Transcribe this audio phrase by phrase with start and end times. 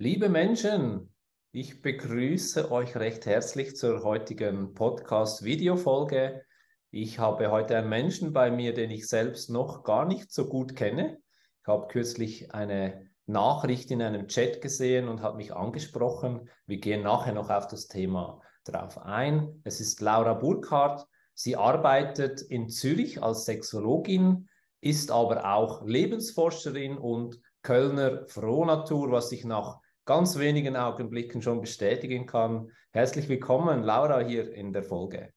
[0.00, 1.12] Liebe Menschen,
[1.50, 6.44] ich begrüße euch recht herzlich zur heutigen Podcast-Videofolge.
[6.92, 10.76] Ich habe heute einen Menschen bei mir, den ich selbst noch gar nicht so gut
[10.76, 11.18] kenne.
[11.62, 16.48] Ich habe kürzlich eine Nachricht in einem Chat gesehen und hat mich angesprochen.
[16.66, 19.60] Wir gehen nachher noch auf das Thema drauf ein.
[19.64, 21.08] Es ist Laura Burkhardt.
[21.34, 24.48] Sie arbeitet in Zürich als Sexologin,
[24.80, 32.24] ist aber auch Lebensforscherin und Kölner Frohnatur, was ich nach ganz wenigen Augenblicken schon bestätigen
[32.24, 32.70] kann.
[32.92, 35.34] Herzlich willkommen, Laura, hier in der Folge.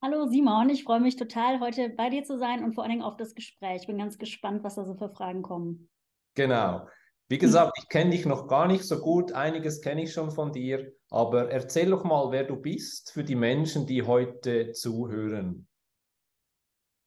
[0.00, 3.02] Hallo Simon, ich freue mich total, heute bei dir zu sein und vor allen Dingen
[3.02, 3.80] auf das Gespräch.
[3.80, 5.90] Ich bin ganz gespannt, was da so für Fragen kommen.
[6.36, 6.86] Genau.
[7.28, 10.52] Wie gesagt, ich kenne dich noch gar nicht so gut, einiges kenne ich schon von
[10.52, 15.66] dir, aber erzähl doch mal, wer du bist für die Menschen, die heute zuhören.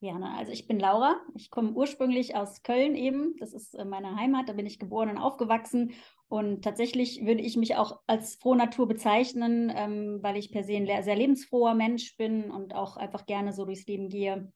[0.04, 0.36] Gerne.
[0.38, 1.16] Also ich bin Laura.
[1.34, 3.38] Ich komme ursprünglich aus Köln eben.
[3.40, 4.50] Das ist äh, meine Heimat.
[4.50, 5.94] Da bin ich geboren und aufgewachsen.
[6.34, 10.76] Und tatsächlich würde ich mich auch als frohe Natur bezeichnen, ähm, weil ich per se
[10.76, 14.52] ein sehr lebensfroher Mensch bin und auch einfach gerne so durchs Leben gehe.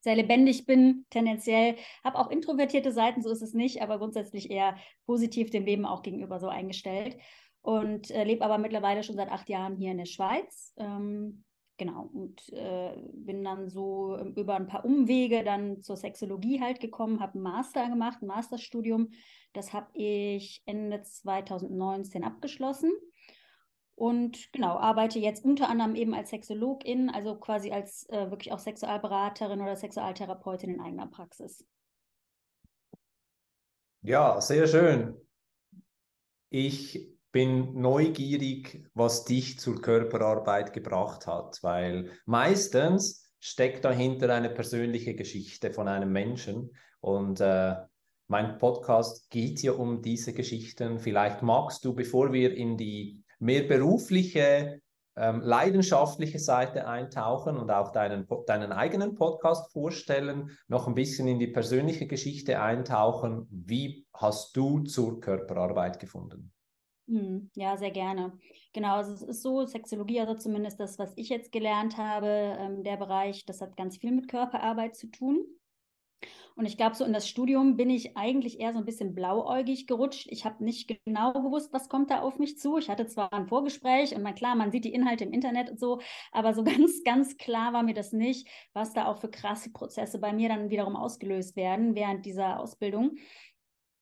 [0.00, 1.76] Sehr lebendig bin, tendenziell.
[2.04, 6.02] Habe auch introvertierte Seiten, so ist es nicht, aber grundsätzlich eher positiv dem Leben auch
[6.02, 7.16] gegenüber so eingestellt.
[7.62, 10.74] Und äh, lebe aber mittlerweile schon seit acht Jahren hier in der Schweiz.
[10.76, 11.42] Ähm,
[11.76, 17.20] genau, und äh, bin dann so über ein paar Umwege dann zur Sexologie halt gekommen,
[17.20, 19.10] habe einen Master gemacht, ein Masterstudium.
[19.52, 22.92] Das habe ich Ende 2019 abgeschlossen.
[23.96, 28.58] Und genau, arbeite jetzt unter anderem eben als Sexologin, also quasi als äh, wirklich auch
[28.58, 31.64] Sexualberaterin oder Sexualtherapeutin in eigener Praxis.
[34.02, 35.16] Ja, sehr schön.
[36.50, 45.16] Ich bin neugierig, was dich zur Körperarbeit gebracht hat, weil meistens steckt dahinter eine persönliche
[45.16, 47.74] Geschichte von einem Menschen und äh,
[48.28, 51.00] mein Podcast geht ja um diese Geschichten.
[51.00, 54.80] Vielleicht magst du, bevor wir in die mehr berufliche,
[55.16, 61.40] ähm, leidenschaftliche Seite eintauchen und auch deinen, deinen eigenen Podcast vorstellen, noch ein bisschen in
[61.40, 63.48] die persönliche Geschichte eintauchen.
[63.50, 66.52] Wie hast du zur Körperarbeit gefunden?
[67.06, 68.38] Hm, ja, sehr gerne.
[68.72, 72.26] Genau, also es ist so, Sexologie, also zumindest das, was ich jetzt gelernt habe,
[72.58, 75.44] ähm, der Bereich, das hat ganz viel mit Körperarbeit zu tun.
[76.56, 79.86] Und ich glaube, so in das Studium bin ich eigentlich eher so ein bisschen blauäugig
[79.88, 80.28] gerutscht.
[80.30, 82.78] Ich habe nicht genau gewusst, was kommt da auf mich zu.
[82.78, 85.80] Ich hatte zwar ein Vorgespräch und mal klar, man sieht die Inhalte im Internet und
[85.80, 86.00] so,
[86.32, 90.18] aber so ganz, ganz klar war mir das nicht, was da auch für krasse Prozesse
[90.20, 93.16] bei mir dann wiederum ausgelöst werden während dieser Ausbildung.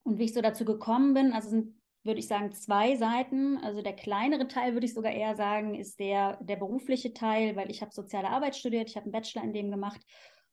[0.05, 1.75] Und wie ich so dazu gekommen bin, also sind
[2.05, 3.59] würde ich sagen, zwei Seiten.
[3.59, 7.71] Also der kleinere Teil, würde ich sogar eher sagen, ist der, der berufliche Teil, weil
[7.71, 10.01] ich habe soziale Arbeit studiert, ich habe einen Bachelor in dem gemacht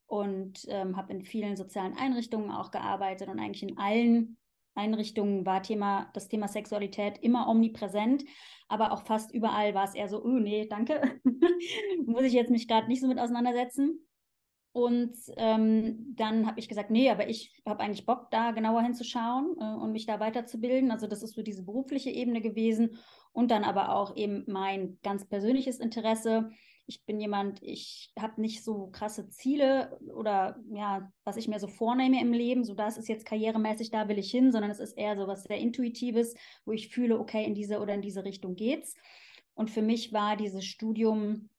[0.06, 4.38] und ähm, habe in vielen sozialen Einrichtungen auch gearbeitet und eigentlich in allen
[4.76, 8.24] Einrichtungen war Thema, das Thema Sexualität immer omnipräsent,
[8.68, 11.20] aber auch fast überall war es eher so, oh nee, danke,
[12.06, 14.09] muss ich jetzt mich gerade nicht so mit auseinandersetzen.
[14.72, 19.56] Und ähm, dann habe ich gesagt, nee, aber ich habe eigentlich Bock, da genauer hinzuschauen
[19.60, 20.92] äh, und mich da weiterzubilden.
[20.92, 23.00] Also das ist so diese berufliche Ebene gewesen
[23.32, 26.52] und dann aber auch eben mein ganz persönliches Interesse.
[26.86, 31.68] Ich bin jemand, ich habe nicht so krasse Ziele oder ja, was ich mir so
[31.68, 34.98] vornehme im Leben, so das ist jetzt karrieremäßig, da will ich hin, sondern es ist
[34.98, 38.56] eher so was sehr Intuitives, wo ich fühle, okay, in diese oder in diese Richtung
[38.56, 38.96] geht's.
[39.56, 41.50] Und für mich war dieses Studium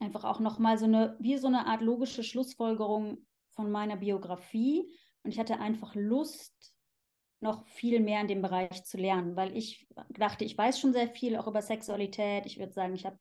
[0.00, 4.90] einfach auch nochmal so eine, wie so eine Art logische Schlussfolgerung von meiner Biografie.
[5.22, 6.74] Und ich hatte einfach Lust,
[7.40, 11.08] noch viel mehr in dem Bereich zu lernen, weil ich dachte, ich weiß schon sehr
[11.08, 12.44] viel auch über Sexualität.
[12.46, 13.18] Ich würde sagen, ich habe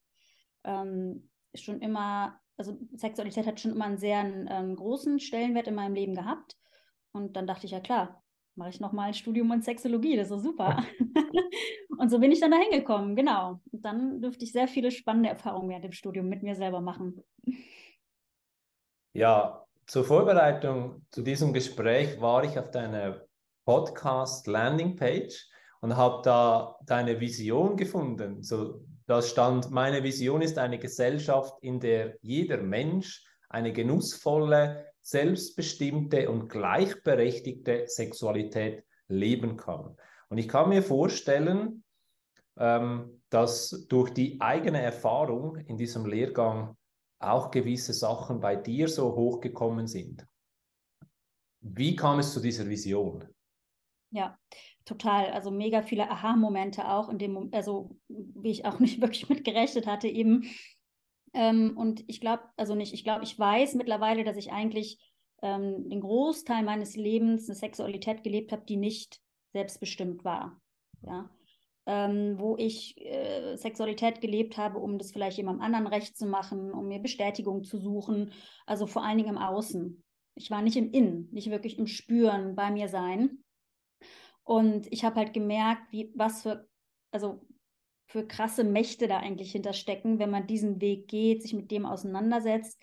[0.66, 5.96] ähm, schon immer, also Sexualität hat schon immer einen sehr einen, großen Stellenwert in meinem
[5.96, 6.58] Leben gehabt.
[7.14, 8.22] Und dann dachte ich, ja klar,
[8.56, 10.84] mache ich nochmal ein Studium in Sexologie, das ist super.
[12.00, 13.60] und so bin ich dann da hingekommen, genau.
[13.72, 17.22] Und dann dürfte ich sehr viele spannende Erfahrungen während dem Studium mit mir selber machen.
[19.14, 23.25] Ja, zur Vorbereitung zu diesem Gespräch war ich auf deiner
[23.66, 25.46] Podcast Landing Page
[25.81, 28.44] und habe da deine Vision gefunden.
[28.44, 36.30] So, da stand, meine Vision ist eine Gesellschaft, in der jeder Mensch eine genussvolle, selbstbestimmte
[36.30, 39.98] und gleichberechtigte Sexualität leben kann.
[40.30, 41.84] Und ich kann mir vorstellen,
[42.60, 46.76] ähm, dass durch die eigene Erfahrung in diesem Lehrgang
[47.20, 50.26] auch gewisse Sachen bei dir so hochgekommen sind.
[51.62, 53.26] Wie kam es zu dieser Vision?
[54.12, 54.38] Ja,
[54.86, 55.32] total.
[55.32, 59.88] Also mega viele Aha-Momente auch, in dem, also wie ich auch nicht wirklich mit gerechnet
[59.88, 60.50] hatte, eben.
[61.34, 65.00] Ähm, und ich glaube, also nicht, ich glaube, ich weiß mittlerweile, dass ich eigentlich
[65.42, 69.22] ähm, den Großteil meines Lebens eine Sexualität gelebt habe, die nicht
[69.54, 70.60] selbstbestimmt war.
[71.06, 71.30] Ja.
[71.91, 76.71] Ähm, wo ich äh, Sexualität gelebt habe, um das vielleicht jemandem anderen recht zu machen,
[76.71, 78.31] um mir Bestätigung zu suchen.
[78.68, 80.03] Also vor allen Dingen im Außen.
[80.36, 83.44] Ich war nicht im Innen, nicht wirklich im Spüren bei mir sein.
[84.44, 86.69] Und ich habe halt gemerkt, wie, was für,
[87.09, 87.41] also
[88.06, 92.80] für krasse Mächte da eigentlich hinterstecken, wenn man diesen Weg geht, sich mit dem auseinandersetzt.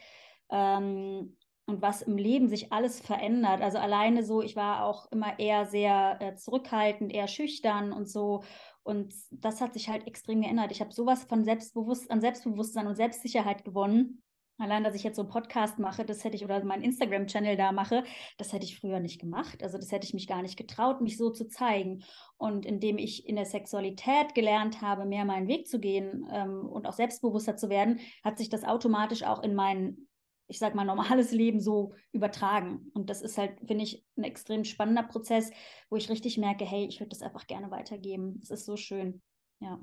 [0.50, 1.36] Ähm,
[1.68, 3.60] und was im Leben sich alles verändert.
[3.60, 8.42] Also alleine so, ich war auch immer eher sehr äh, zurückhaltend, eher schüchtern und so.
[8.86, 10.70] Und das hat sich halt extrem geändert.
[10.70, 14.22] Ich habe sowas von Selbstbewusst an Selbstbewusstsein und Selbstsicherheit gewonnen.
[14.58, 17.72] Allein, dass ich jetzt so einen Podcast mache, das hätte ich, oder meinen Instagram-Channel da
[17.72, 18.04] mache,
[18.38, 19.60] das hätte ich früher nicht gemacht.
[19.64, 22.04] Also das hätte ich mich gar nicht getraut, mich so zu zeigen.
[22.38, 26.86] Und indem ich in der Sexualität gelernt habe, mehr meinen Weg zu gehen ähm, und
[26.86, 30.05] auch selbstbewusster zu werden, hat sich das automatisch auch in mein,
[30.48, 32.90] ich sag mal, normales Leben so übertragen.
[32.94, 35.50] Und das ist halt, finde ich, ein extrem spannender Prozess,
[35.90, 38.38] wo ich richtig merke, hey, ich würde das einfach gerne weitergeben.
[38.42, 39.22] Es ist so schön.
[39.60, 39.80] Ja.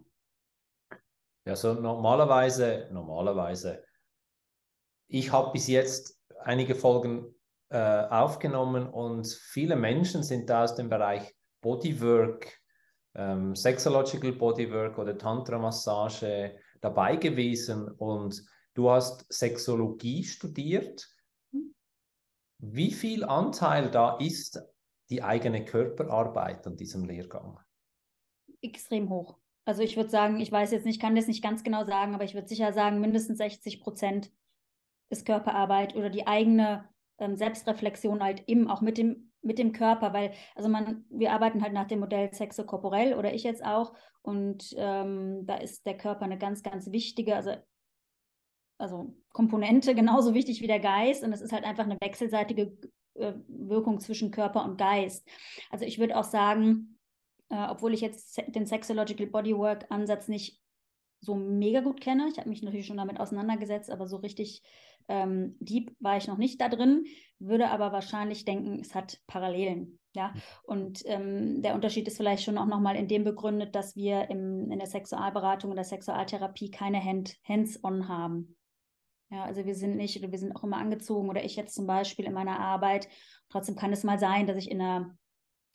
[1.45, 3.83] Ja, so normalerweise, normalerweise
[5.13, 7.35] ich habe bis jetzt einige Folgen
[7.69, 12.51] äh, aufgenommen und viele Menschen sind da aus dem Bereich Bodywork,
[13.13, 21.09] ähm, Sexological Bodywork oder Tantra-Massage dabei gewesen und du hast Sexologie studiert.
[22.59, 24.61] Wie viel Anteil da ist
[25.09, 27.59] die eigene Körperarbeit an diesem Lehrgang?
[28.61, 29.37] Extrem hoch.
[29.65, 32.23] Also ich würde sagen, ich weiß jetzt nicht, kann das nicht ganz genau sagen, aber
[32.23, 34.31] ich würde sicher sagen, mindestens 60 Prozent
[35.09, 40.13] ist Körperarbeit oder die eigene ähm, Selbstreflexion halt eben auch mit dem, mit dem Körper,
[40.13, 44.73] weil, also man, wir arbeiten halt nach dem Modell Sexo-Korporell oder ich jetzt auch und
[44.77, 47.55] ähm, da ist der Körper eine ganz, ganz wichtige, also,
[48.77, 52.77] also Komponente genauso wichtig wie der Geist und es ist halt einfach eine wechselseitige
[53.15, 55.27] äh, Wirkung zwischen Körper und Geist.
[55.69, 56.99] Also ich würde auch sagen,
[57.49, 60.59] äh, obwohl ich jetzt den Sexological Bodywork Ansatz nicht
[61.21, 62.27] so mega gut kenne.
[62.29, 64.61] Ich habe mich natürlich schon damit auseinandergesetzt, aber so richtig
[65.07, 67.05] ähm, deep war ich noch nicht da drin,
[67.39, 69.99] würde aber wahrscheinlich denken, es hat Parallelen.
[70.15, 70.41] Ja, hm.
[70.63, 74.69] und ähm, der Unterschied ist vielleicht schon auch nochmal in dem begründet, dass wir im,
[74.71, 78.55] in der Sexualberatung und der Sexualtherapie keine Hand, Hands-on haben.
[79.33, 82.25] Ja, also wir sind nicht, wir sind auch immer angezogen oder ich jetzt zum Beispiel
[82.25, 83.07] in meiner Arbeit.
[83.49, 85.17] Trotzdem kann es mal sein, dass ich in einer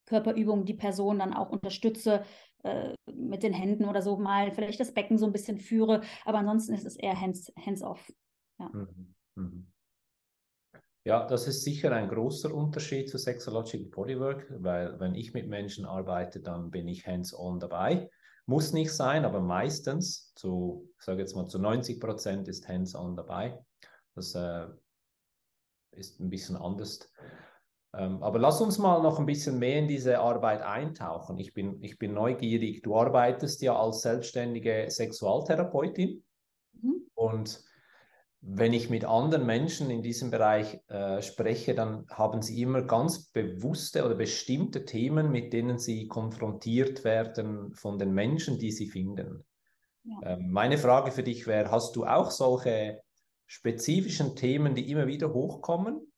[0.06, 2.24] Körperübung die Person dann auch unterstütze,
[2.62, 6.02] äh, mit den Händen oder so mal vielleicht das Becken so ein bisschen führe.
[6.24, 8.12] Aber ansonsten ist es eher hands, hands off.
[8.60, 8.68] Ja.
[8.72, 9.14] Mhm.
[9.34, 9.66] Mhm.
[11.02, 15.84] Ja, das ist sicher ein großer Unterschied zu Sexological Bodywork, weil wenn ich mit Menschen
[15.84, 18.08] arbeite, dann bin ich hands-on dabei.
[18.48, 23.14] Muss nicht sein, aber meistens, zu, ich sage jetzt mal zu 90 Prozent ist hands-on
[23.14, 23.62] dabei.
[24.14, 24.68] Das äh,
[25.90, 27.12] ist ein bisschen anders.
[27.94, 31.36] Ähm, aber lass uns mal noch ein bisschen mehr in diese Arbeit eintauchen.
[31.36, 32.80] Ich bin, ich bin neugierig.
[32.80, 36.24] Du arbeitest ja als selbstständige Sexualtherapeutin.
[36.72, 37.02] Mhm.
[37.12, 37.62] Und
[38.40, 43.26] wenn ich mit anderen Menschen in diesem Bereich äh, spreche, dann haben sie immer ganz
[43.30, 49.44] bewusste oder bestimmte Themen, mit denen sie konfrontiert werden von den Menschen, die sie finden.
[50.04, 50.34] Ja.
[50.34, 53.00] Ähm, meine Frage für dich wäre, hast du auch solche
[53.46, 56.12] spezifischen Themen, die immer wieder hochkommen?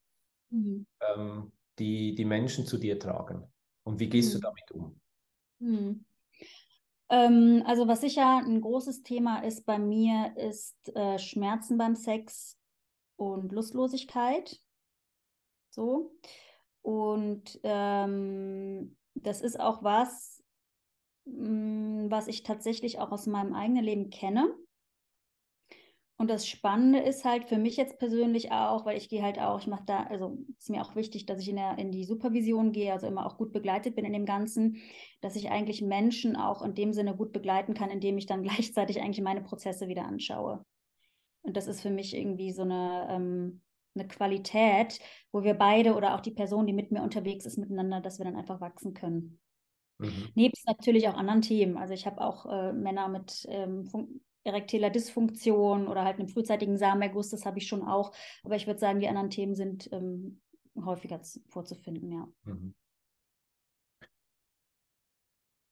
[0.51, 0.87] Mhm.
[1.01, 3.43] Ähm, die die Menschen zu dir tragen?
[3.83, 4.41] Und wie gehst hm.
[4.41, 5.01] du damit um?
[5.61, 6.05] Hm.
[7.11, 12.57] Ähm, also was sicher ein großes Thema ist bei mir, ist äh, Schmerzen beim Sex
[13.17, 14.61] und Lustlosigkeit.
[15.71, 16.13] So.
[16.83, 20.43] Und ähm, das ist auch was,
[21.25, 24.55] mh, hm, was ich tatsächlich auch aus meinem eigenen Leben kenne.
[26.21, 29.59] Und das Spannende ist halt für mich jetzt persönlich auch, weil ich gehe halt auch,
[29.59, 32.73] ich mache da, also ist mir auch wichtig, dass ich in, der, in die Supervision
[32.73, 34.83] gehe, also immer auch gut begleitet bin in dem Ganzen,
[35.23, 39.01] dass ich eigentlich Menschen auch in dem Sinne gut begleiten kann, indem ich dann gleichzeitig
[39.01, 40.63] eigentlich meine Prozesse wieder anschaue.
[41.41, 43.63] Und das ist für mich irgendwie so eine, ähm,
[43.95, 45.01] eine Qualität,
[45.33, 48.27] wo wir beide oder auch die Person, die mit mir unterwegs ist, miteinander, dass wir
[48.27, 49.41] dann einfach wachsen können.
[49.97, 50.29] Mhm.
[50.35, 51.79] Nebst natürlich auch anderen Themen.
[51.79, 53.89] Also ich habe auch äh, Männer mit ähm,
[54.45, 58.13] erektiler Dysfunktion oder halt einem frühzeitigen Samenerguss, das habe ich schon auch.
[58.43, 60.41] Aber ich würde sagen, die anderen Themen sind ähm,
[60.85, 62.29] häufiger vorzufinden, ja.
[62.45, 62.75] Mhm.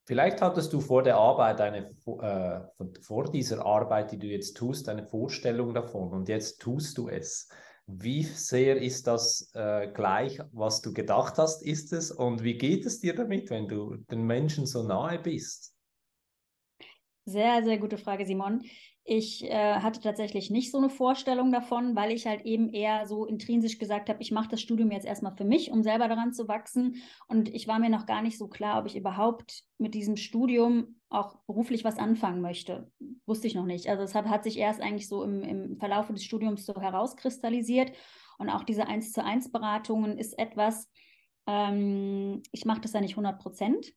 [0.08, 2.60] Vielleicht hattest du vor der Arbeit eine, äh,
[3.02, 7.50] vor dieser Arbeit, die du jetzt tust, eine Vorstellung davon und jetzt tust du es.
[7.86, 12.86] Wie sehr ist das äh, gleich, was du gedacht hast, ist es und wie geht
[12.86, 15.74] es dir damit, wenn du den Menschen so nahe bist?
[17.28, 18.62] Sehr, sehr gute Frage, Simon.
[19.04, 23.26] Ich äh, hatte tatsächlich nicht so eine Vorstellung davon, weil ich halt eben eher so
[23.26, 26.48] intrinsisch gesagt habe, ich mache das Studium jetzt erstmal für mich, um selber daran zu
[26.48, 27.02] wachsen.
[27.26, 30.96] Und ich war mir noch gar nicht so klar, ob ich überhaupt mit diesem Studium
[31.10, 32.90] auch beruflich was anfangen möchte.
[33.26, 33.90] Wusste ich noch nicht.
[33.90, 37.92] Also es hat, hat sich erst eigentlich so im, im Verlauf des Studiums so herauskristallisiert.
[38.38, 40.88] Und auch diese 1 zu 1 Beratungen ist etwas,
[41.46, 43.92] ähm, ich mache das ja nicht 100 Prozent.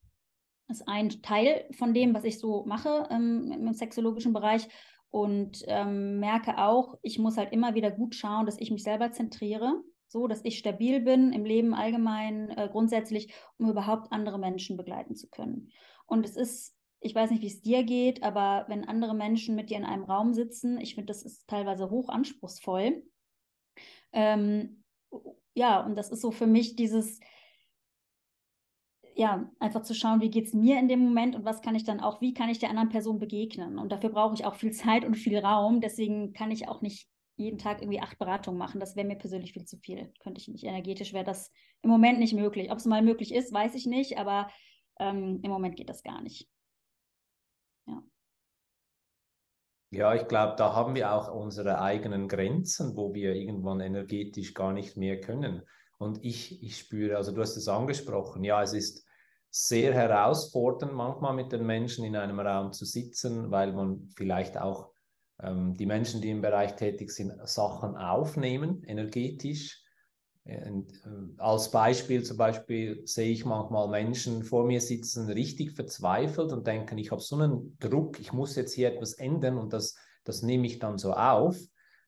[0.72, 4.68] Ist ein Teil von dem, was ich so mache ähm, im sexologischen Bereich
[5.10, 9.12] und ähm, merke auch, ich muss halt immer wieder gut schauen, dass ich mich selber
[9.12, 14.78] zentriere, so dass ich stabil bin im Leben allgemein, äh, grundsätzlich, um überhaupt andere Menschen
[14.78, 15.70] begleiten zu können.
[16.06, 19.70] Und es ist, ich weiß nicht, wie es dir geht, aber wenn andere Menschen mit
[19.70, 23.04] dir in einem Raum sitzen, ich finde, das ist teilweise hoch anspruchsvoll.
[24.14, 24.84] Ähm,
[25.54, 27.20] ja, und das ist so für mich dieses,
[29.16, 31.84] ja, einfach zu schauen, wie geht es mir in dem Moment und was kann ich
[31.84, 33.78] dann auch, wie kann ich der anderen Person begegnen.
[33.78, 35.82] Und dafür brauche ich auch viel Zeit und viel Raum.
[35.82, 38.80] Deswegen kann ich auch nicht jeden Tag irgendwie acht Beratungen machen.
[38.80, 40.14] Das wäre mir persönlich viel zu viel.
[40.20, 40.64] Könnte ich nicht.
[40.64, 41.52] Energetisch wäre das
[41.82, 42.72] im Moment nicht möglich.
[42.72, 44.50] Ob es mal möglich ist, weiß ich nicht, aber
[45.00, 46.48] ähm, im Moment geht das gar nicht.
[47.88, 48.04] Ja.
[49.94, 54.72] Ja, ich glaube, da haben wir auch unsere eigenen Grenzen, wo wir irgendwann energetisch gar
[54.72, 55.64] nicht mehr können.
[56.02, 59.06] Und ich, ich spüre, also du hast es angesprochen, ja, es ist
[59.52, 64.90] sehr herausfordernd, manchmal mit den Menschen in einem Raum zu sitzen, weil man vielleicht auch
[65.40, 69.84] ähm, die Menschen, die im Bereich tätig sind, Sachen aufnehmen, energetisch.
[70.44, 76.52] Und, äh, als Beispiel zum Beispiel sehe ich manchmal Menschen vor mir sitzen, richtig verzweifelt
[76.52, 79.96] und denken, ich habe so einen Druck, ich muss jetzt hier etwas ändern und das,
[80.24, 81.60] das nehme ich dann so auf.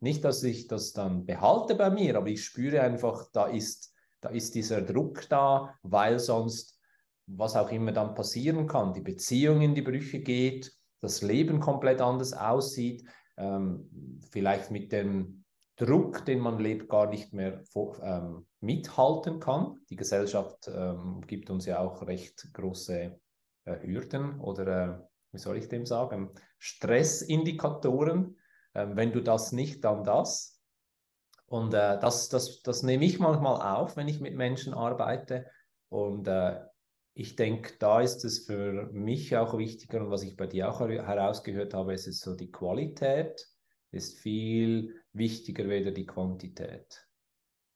[0.04, 4.28] Nicht, dass ich das dann behalte bei mir, aber ich spüre einfach, da ist, da
[4.28, 6.78] ist dieser Druck da, weil sonst,
[7.26, 12.02] was auch immer dann passieren kann, die Beziehung in die Brüche geht, das Leben komplett
[12.02, 13.06] anders aussieht,
[13.38, 15.46] ähm, vielleicht mit dem
[15.78, 17.64] Druck, den man lebt, gar nicht mehr
[18.02, 19.80] ähm, mithalten kann.
[19.90, 23.18] Die Gesellschaft ähm, gibt uns ja auch recht große
[23.64, 25.00] äh, Hürden oder, äh,
[25.32, 26.30] wie soll ich dem sagen,
[26.60, 28.36] Stressindikatoren,
[28.76, 30.62] ähm, wenn du das nicht, dann das.
[31.46, 35.46] Und äh, das, das, das nehme ich manchmal auf, wenn ich mit Menschen arbeite.
[35.90, 36.60] Und äh,
[37.14, 40.80] ich denke, da ist es für mich auch wichtiger und was ich bei dir auch
[40.80, 43.48] herausgehört habe, ist es so die Qualität
[43.94, 47.08] ist viel wichtiger weder die Quantität.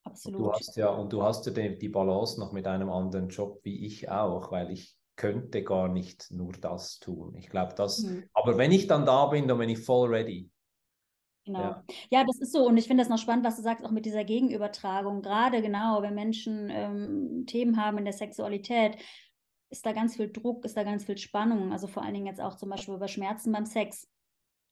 [0.03, 0.39] Absolut.
[0.39, 3.29] Und du hast ja, und du hast ja die, die Balance noch mit einem anderen
[3.29, 7.35] Job wie ich auch, weil ich könnte gar nicht nur das tun.
[7.35, 8.23] Ich glaube, das, mhm.
[8.33, 10.49] aber wenn ich dann da bin, dann bin ich voll ready.
[11.47, 11.59] Genau.
[11.59, 11.83] Ja.
[12.11, 12.23] ja.
[12.23, 12.67] das ist so.
[12.67, 15.21] Und ich finde das noch spannend, was du sagst, auch mit dieser Gegenübertragung.
[15.21, 18.97] Gerade genau, wenn Menschen ähm, Themen haben in der Sexualität,
[19.69, 21.71] ist da ganz viel Druck, ist da ganz viel Spannung.
[21.71, 24.07] Also vor allen Dingen jetzt auch zum Beispiel über Schmerzen beim Sex.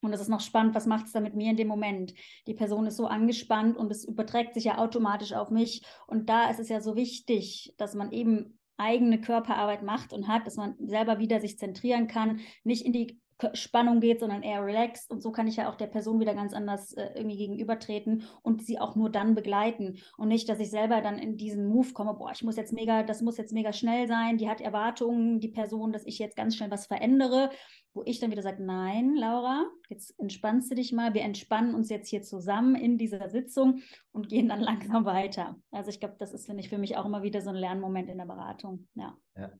[0.01, 2.13] Und es ist noch spannend, was macht es da mit mir in dem Moment?
[2.45, 5.83] Die Person ist so angespannt und es überträgt sich ja automatisch auf mich.
[6.05, 10.45] Und da ist es ja so wichtig, dass man eben eigene Körperarbeit macht und hat,
[10.45, 13.19] dass man selber wieder sich zentrieren kann, nicht in die
[13.53, 15.11] Spannung geht, sondern eher relaxed.
[15.11, 18.65] Und so kann ich ja auch der Person wieder ganz anders äh, irgendwie gegenübertreten und
[18.65, 19.97] sie auch nur dann begleiten.
[20.17, 23.03] Und nicht, dass ich selber dann in diesen Move komme, boah, ich muss jetzt mega,
[23.03, 26.55] das muss jetzt mega schnell sein, die hat Erwartungen, die Person, dass ich jetzt ganz
[26.55, 27.49] schnell was verändere,
[27.93, 31.89] wo ich dann wieder sage, nein, Laura, jetzt entspannst du dich mal, wir entspannen uns
[31.89, 35.57] jetzt hier zusammen in dieser Sitzung und gehen dann langsam weiter.
[35.71, 38.09] Also ich glaube, das ist, finde ich, für mich auch immer wieder so ein Lernmoment
[38.09, 38.87] in der Beratung.
[38.95, 39.17] Ja.
[39.35, 39.51] ja.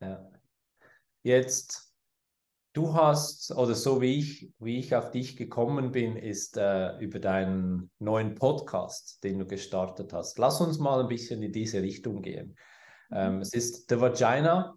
[0.00, 0.30] ja.
[1.22, 1.91] Jetzt
[2.74, 7.18] Du hast, oder so wie ich, wie ich auf dich gekommen bin, ist äh, über
[7.18, 10.38] deinen neuen Podcast, den du gestartet hast.
[10.38, 12.56] Lass uns mal ein bisschen in diese Richtung gehen.
[13.10, 13.16] Mhm.
[13.16, 14.74] Ähm, es ist The Vagina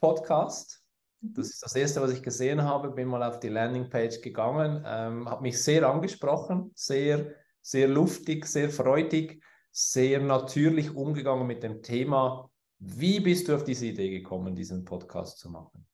[0.00, 0.82] Podcast.
[1.20, 1.34] Mhm.
[1.34, 2.90] Das ist das erste, was ich gesehen habe.
[2.90, 8.68] Bin mal auf die Landingpage gegangen, ähm, hat mich sehr angesprochen, sehr, sehr luftig, sehr
[8.68, 12.50] freudig, sehr natürlich umgegangen mit dem Thema.
[12.80, 15.86] Wie bist du auf diese Idee gekommen, diesen Podcast zu machen?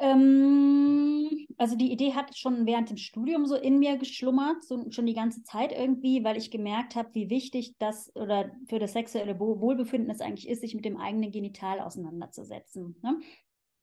[0.00, 5.04] Ähm, also die Idee hat schon während dem Studium so in mir geschlummert, so schon
[5.04, 9.38] die ganze Zeit irgendwie, weil ich gemerkt habe, wie wichtig das oder für das sexuelle
[9.38, 12.96] Wohlbefinden es eigentlich ist, sich mit dem eigenen Genital auseinanderzusetzen.
[13.02, 13.20] Ne?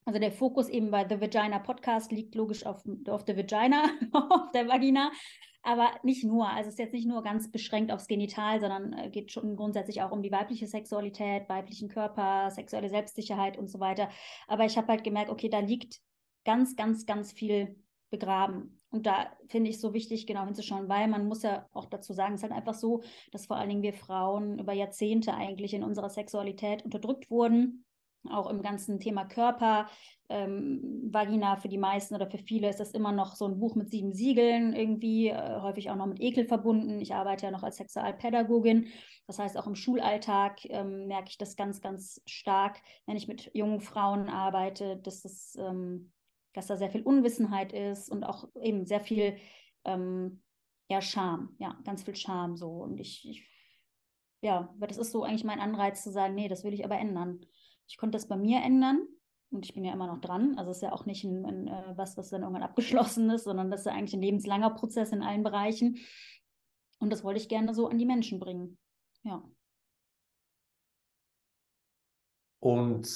[0.05, 4.51] Also der Fokus eben bei The Vagina Podcast liegt logisch auf, auf der Vagina, auf
[4.53, 5.11] der Vagina,
[5.67, 6.47] aber nicht nur.
[6.47, 10.01] Also es ist jetzt nicht nur ganz beschränkt aufs Genital, sondern äh, geht schon grundsätzlich
[10.01, 14.09] auch um die weibliche Sexualität, weiblichen Körper, sexuelle Selbstsicherheit und so weiter.
[14.47, 15.99] Aber ich habe halt gemerkt, okay, da liegt
[16.45, 17.75] ganz, ganz, ganz viel
[18.09, 18.79] begraben.
[18.91, 22.35] Und da finde ich so wichtig, genau hinzuschauen, weil man muss ja auch dazu sagen,
[22.35, 25.83] es ist halt einfach so, dass vor allen Dingen wir Frauen über Jahrzehnte eigentlich in
[25.83, 27.83] unserer Sexualität unterdrückt wurden.
[28.31, 29.87] Auch im ganzen Thema Körper,
[30.29, 33.75] ähm, Vagina für die meisten oder für viele ist das immer noch so ein Buch
[33.75, 36.99] mit sieben Siegeln, irgendwie äh, häufig auch noch mit Ekel verbunden.
[36.99, 38.87] Ich arbeite ja noch als Sexualpädagogin.
[39.27, 43.51] Das heißt, auch im Schulalltag ähm, merke ich das ganz, ganz stark, wenn ich mit
[43.53, 46.11] jungen Frauen arbeite, dass, das, ähm,
[46.53, 49.37] dass da sehr viel Unwissenheit ist und auch eben sehr viel
[49.85, 50.41] ähm,
[50.89, 52.69] ja, Scham, ja, ganz viel Scham so.
[52.69, 53.47] Und ich, ich
[54.41, 57.45] ja, das ist so eigentlich mein Anreiz zu sagen, nee, das will ich aber ändern.
[57.87, 59.07] Ich konnte das bei mir ändern
[59.49, 60.57] und ich bin ja immer noch dran.
[60.57, 63.45] Also es ist ja auch nicht ein, ein, äh, was, was dann irgendwann abgeschlossen ist,
[63.45, 65.99] sondern das ist ja eigentlich ein lebenslanger Prozess in allen Bereichen.
[66.99, 68.77] Und das wollte ich gerne so an die Menschen bringen.
[69.23, 69.43] Ja.
[72.59, 73.07] Und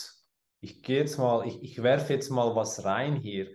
[0.61, 3.49] ich gehe jetzt mal, ich, ich werfe jetzt mal was rein hier.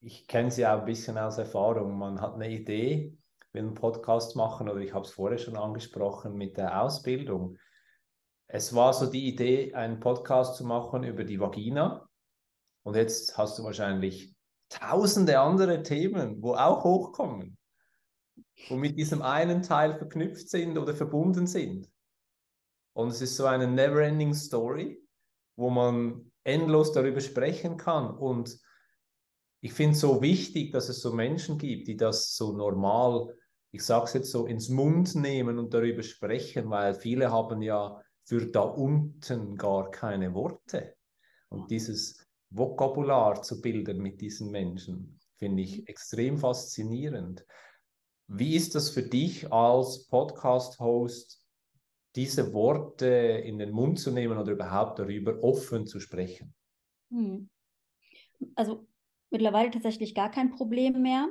[0.00, 1.96] Ich kenne sie auch ein bisschen aus Erfahrung.
[1.96, 3.16] Man hat eine Idee,
[3.52, 7.58] will einen Podcast machen oder ich habe es vorher schon angesprochen mit der Ausbildung
[8.54, 12.06] es war so die Idee, einen Podcast zu machen über die Vagina.
[12.84, 14.34] Und jetzt hast du wahrscheinlich
[14.68, 17.56] tausende andere Themen, wo auch hochkommen,
[18.68, 21.90] wo mit diesem einen Teil verknüpft sind oder verbunden sind.
[22.94, 25.02] Und es ist so eine never-ending Story,
[25.56, 28.14] wo man endlos darüber sprechen kann.
[28.18, 28.58] Und
[29.62, 33.34] ich finde es so wichtig, dass es so Menschen gibt, die das so normal,
[33.70, 38.02] ich sage es jetzt so, ins Mund nehmen und darüber sprechen, weil viele haben ja
[38.24, 40.94] für da unten gar keine Worte.
[41.48, 47.44] Und dieses Vokabular zu bilden mit diesen Menschen, finde ich extrem faszinierend.
[48.28, 51.42] Wie ist das für dich als Podcast-Host,
[52.14, 56.54] diese Worte in den Mund zu nehmen oder überhaupt darüber offen zu sprechen?
[57.10, 57.50] Hm.
[58.54, 58.86] Also
[59.30, 61.28] mittlerweile tatsächlich gar kein Problem mehr.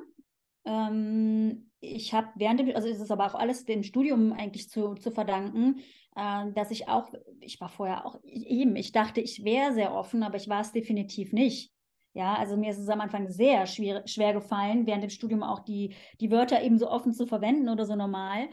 [0.65, 4.93] Ähm, ich habe während dem, also ist es aber auch alles dem Studium eigentlich zu,
[4.95, 5.81] zu verdanken,
[6.15, 10.23] äh, dass ich auch, ich war vorher auch eben, ich dachte, ich wäre sehr offen,
[10.23, 11.71] aber ich war es definitiv nicht.
[12.13, 15.59] Ja, also mir ist es am Anfang sehr schwer, schwer gefallen, während dem Studium auch
[15.59, 18.49] die, die Wörter eben so offen zu verwenden oder so normal.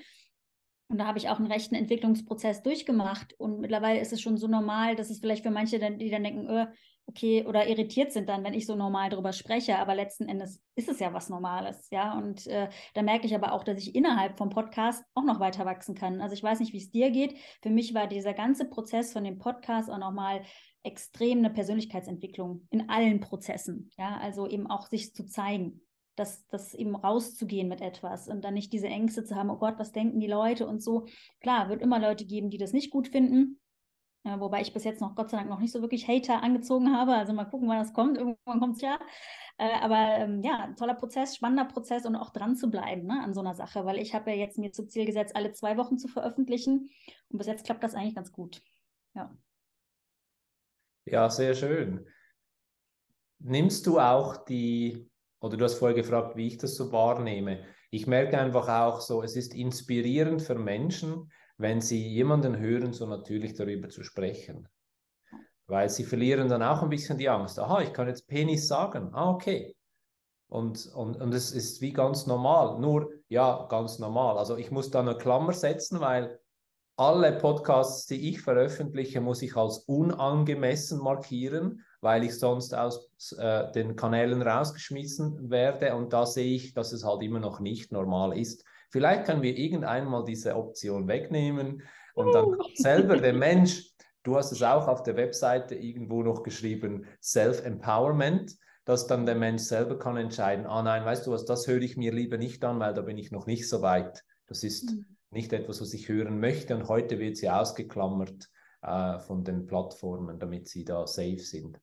[0.89, 3.35] Und da habe ich auch einen rechten Entwicklungsprozess durchgemacht.
[3.35, 6.23] Und mittlerweile ist es schon so normal, dass es vielleicht für manche, dann, die dann
[6.23, 6.67] denken, öh,
[7.09, 10.89] okay, oder irritiert sind dann, wenn ich so normal darüber spreche, aber letzten Endes ist
[10.89, 12.17] es ja was Normales, ja.
[12.17, 15.65] Und äh, da merke ich aber auch, dass ich innerhalb vom Podcast auch noch weiter
[15.65, 16.21] wachsen kann.
[16.21, 17.37] Also ich weiß nicht, wie es dir geht.
[17.63, 20.43] Für mich war dieser ganze Prozess von dem Podcast auch nochmal
[20.83, 24.19] extrem eine Persönlichkeitsentwicklung in allen Prozessen, ja.
[24.19, 25.81] Also eben auch sich zu zeigen.
[26.15, 29.79] Das, das eben rauszugehen mit etwas und dann nicht diese Ängste zu haben, oh Gott,
[29.79, 31.07] was denken die Leute und so.
[31.41, 33.61] Klar, wird immer Leute geben, die das nicht gut finden,
[34.29, 36.95] ja, wobei ich bis jetzt noch, Gott sei Dank, noch nicht so wirklich Hater angezogen
[36.95, 37.15] habe.
[37.15, 38.19] Also mal gucken, wann das kommt.
[38.19, 38.99] Irgendwann kommt es ja.
[39.57, 43.33] Äh, aber ähm, ja, toller Prozess, spannender Prozess und auch dran zu bleiben ne, an
[43.33, 45.99] so einer Sache, weil ich habe ja jetzt mir zum Ziel gesetzt, alle zwei Wochen
[45.99, 46.91] zu veröffentlichen.
[47.31, 48.63] Und bis jetzt klappt das eigentlich ganz gut.
[49.15, 49.35] Ja.
[51.07, 52.07] Ja, sehr schön.
[53.39, 55.11] Nimmst du auch die,
[55.41, 57.65] oder du hast vorher gefragt, wie ich das so wahrnehme.
[57.91, 63.07] Ich merke einfach auch so, es ist inspirierend für Menschen, wenn sie jemanden hören, so
[63.07, 64.69] natürlich darüber zu sprechen.
[65.67, 67.59] Weil sie verlieren dann auch ein bisschen die Angst.
[67.59, 69.11] Aha, ich kann jetzt Penis sagen.
[69.13, 69.77] Ah, okay.
[70.47, 72.81] Und, und, und es ist wie ganz normal.
[72.81, 74.39] Nur, ja, ganz normal.
[74.39, 76.39] Also ich muss da eine Klammer setzen, weil
[76.97, 83.71] alle Podcasts, die ich veröffentliche, muss ich als unangemessen markieren, weil ich sonst aus äh,
[83.73, 85.95] den Kanälen rausgeschmissen werde.
[85.95, 88.65] Und da sehe ich, dass es halt immer noch nicht normal ist.
[88.91, 91.83] Vielleicht können wir irgendwann mal diese Option wegnehmen
[92.15, 96.43] und dann kann selber der Mensch, du hast es auch auf der Webseite irgendwo noch
[96.43, 101.67] geschrieben, Self-Empowerment, dass dann der Mensch selber kann entscheiden, ah nein, weißt du was, das
[101.67, 104.25] höre ich mir lieber nicht an, weil da bin ich noch nicht so weit.
[104.47, 105.05] Das ist mhm.
[105.31, 108.49] nicht etwas, was ich hören möchte und heute wird sie ausgeklammert
[108.83, 111.79] äh, von den Plattformen, damit sie da safe sind.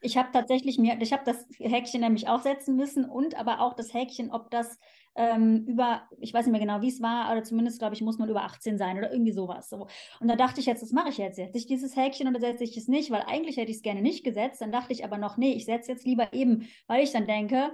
[0.00, 3.94] Ich habe tatsächlich mir, ich habe das Häkchen nämlich aufsetzen müssen und aber auch das
[3.94, 4.78] Häkchen, ob das
[5.16, 8.18] ähm, über, ich weiß nicht mehr genau, wie es war, aber zumindest, glaube ich, muss
[8.18, 9.68] man über 18 sein oder irgendwie sowas.
[9.68, 9.86] So.
[10.20, 11.36] Und da dachte ich jetzt, das mache ich jetzt.
[11.36, 13.10] Setze ich dieses Häkchen oder setze ich es nicht?
[13.10, 14.60] Weil eigentlich hätte ich es gerne nicht gesetzt.
[14.60, 17.72] Dann dachte ich aber noch, nee, ich setze jetzt lieber eben, weil ich dann denke,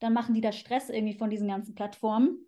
[0.00, 2.47] dann machen die da Stress irgendwie von diesen ganzen Plattformen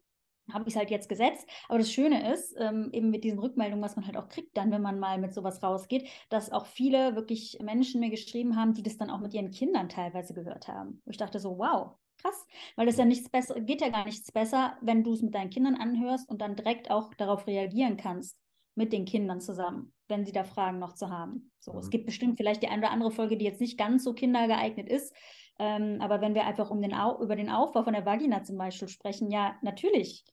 [0.53, 1.49] habe ich es halt jetzt gesetzt.
[1.69, 4.71] Aber das Schöne ist, ähm, eben mit diesen Rückmeldungen, was man halt auch kriegt, dann,
[4.71, 8.83] wenn man mal mit sowas rausgeht, dass auch viele wirklich Menschen mir geschrieben haben, die
[8.83, 11.03] das dann auch mit ihren Kindern teilweise gehört haben.
[11.05, 14.31] Wo ich dachte so, wow, krass, weil das ja nichts besser, geht ja gar nichts
[14.33, 18.39] besser, wenn du es mit deinen Kindern anhörst und dann direkt auch darauf reagieren kannst
[18.75, 21.51] mit den Kindern zusammen, wenn sie da Fragen noch zu haben.
[21.61, 21.79] So, mhm.
[21.79, 24.89] es gibt bestimmt vielleicht die eine oder andere Folge, die jetzt nicht ganz so kindergeeignet
[24.89, 25.15] ist,
[25.61, 28.57] ähm, aber wenn wir einfach um den Au über den Aufbau von der Vagina zum
[28.57, 30.25] Beispiel sprechen, ja, natürlich.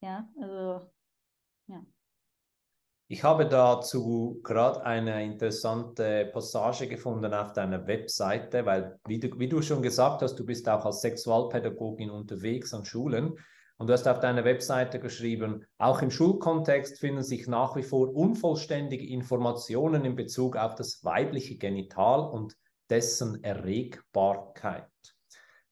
[0.00, 0.90] Ja, also,
[1.68, 1.82] ja.
[3.08, 9.48] Ich habe dazu gerade eine interessante Passage gefunden auf deiner Webseite, weil, wie du, wie
[9.48, 13.38] du schon gesagt hast, du bist auch als Sexualpädagogin unterwegs an Schulen
[13.78, 18.12] und du hast auf deiner Webseite geschrieben, auch im Schulkontext finden sich nach wie vor
[18.12, 22.56] unvollständige Informationen in Bezug auf das weibliche Genital und
[22.90, 25.15] dessen Erregbarkeit.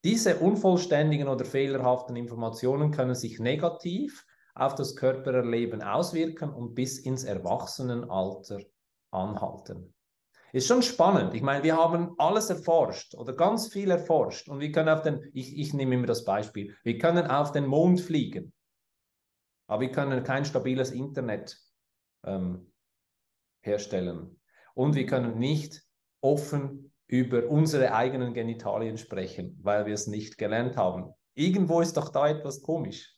[0.05, 7.25] Diese unvollständigen oder fehlerhaften Informationen können sich negativ auf das Körpererleben auswirken und bis ins
[7.25, 8.61] Erwachsenenalter
[9.11, 9.95] anhalten.
[10.53, 11.35] Ist schon spannend.
[11.35, 15.29] Ich meine, wir haben alles erforscht oder ganz viel erforscht und wir können auf den,
[15.33, 18.53] ich, ich nehme immer das Beispiel, wir können auf den Mond fliegen,
[19.67, 21.59] aber wir können kein stabiles Internet
[22.25, 22.73] ähm,
[23.63, 24.41] herstellen
[24.75, 25.83] und wir können nicht
[26.21, 31.13] offen über unsere eigenen Genitalien sprechen, weil wir es nicht gelernt haben.
[31.35, 33.15] Irgendwo ist doch da etwas komisch.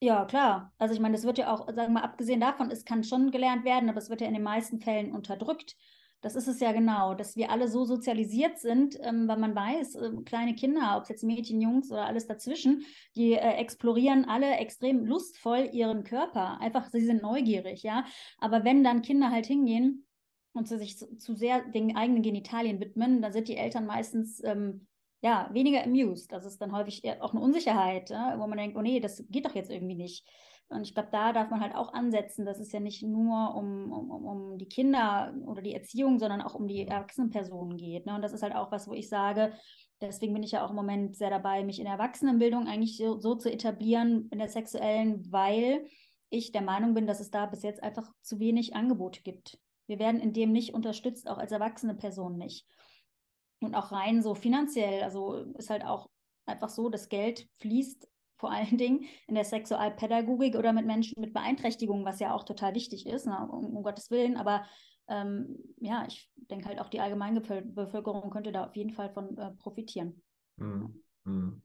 [0.00, 0.72] Ja, klar.
[0.78, 3.30] Also ich meine, das wird ja auch, sagen wir mal, abgesehen davon, es kann schon
[3.30, 5.76] gelernt werden, aber es wird ja in den meisten Fällen unterdrückt.
[6.20, 9.94] Das ist es ja genau, dass wir alle so sozialisiert sind, ähm, weil man weiß,
[9.96, 12.82] äh, kleine Kinder, ob es jetzt Mädchen, Jungs oder alles dazwischen,
[13.14, 16.60] die äh, explorieren alle extrem lustvoll ihren Körper.
[16.60, 18.04] Einfach, sie sind neugierig, ja.
[18.38, 20.03] Aber wenn dann Kinder halt hingehen
[20.54, 24.42] und zu sich zu, zu sehr den eigenen Genitalien widmen, dann sind die Eltern meistens
[24.44, 24.86] ähm,
[25.20, 26.32] ja, weniger amused.
[26.32, 29.46] Das ist dann häufig auch eine Unsicherheit, ja, wo man denkt, oh nee, das geht
[29.46, 30.26] doch jetzt irgendwie nicht.
[30.68, 33.92] Und ich glaube, da darf man halt auch ansetzen, dass es ja nicht nur um,
[33.92, 38.06] um, um die Kinder oder die Erziehung, sondern auch um die erwachsenen Personen geht.
[38.06, 38.14] Ne?
[38.14, 39.52] Und das ist halt auch was, wo ich sage,
[40.00, 43.18] deswegen bin ich ja auch im Moment sehr dabei, mich in der Erwachsenenbildung eigentlich so,
[43.18, 45.86] so zu etablieren, in der sexuellen, weil
[46.30, 49.58] ich der Meinung bin, dass es da bis jetzt einfach zu wenig Angebote gibt.
[49.86, 52.66] Wir werden in dem nicht unterstützt, auch als erwachsene Person nicht.
[53.60, 56.08] Und auch rein so finanziell, also ist halt auch
[56.46, 61.32] einfach so, das Geld fließt vor allen Dingen in der Sexualpädagogik oder mit Menschen mit
[61.32, 64.36] Beeinträchtigungen, was ja auch total wichtig ist, ne, um, um Gottes Willen.
[64.36, 64.64] Aber
[65.08, 69.52] ähm, ja, ich denke halt auch die Allgemeinbevölkerung könnte da auf jeden Fall von äh,
[69.52, 70.22] profitieren.
[70.56, 71.62] Mhm.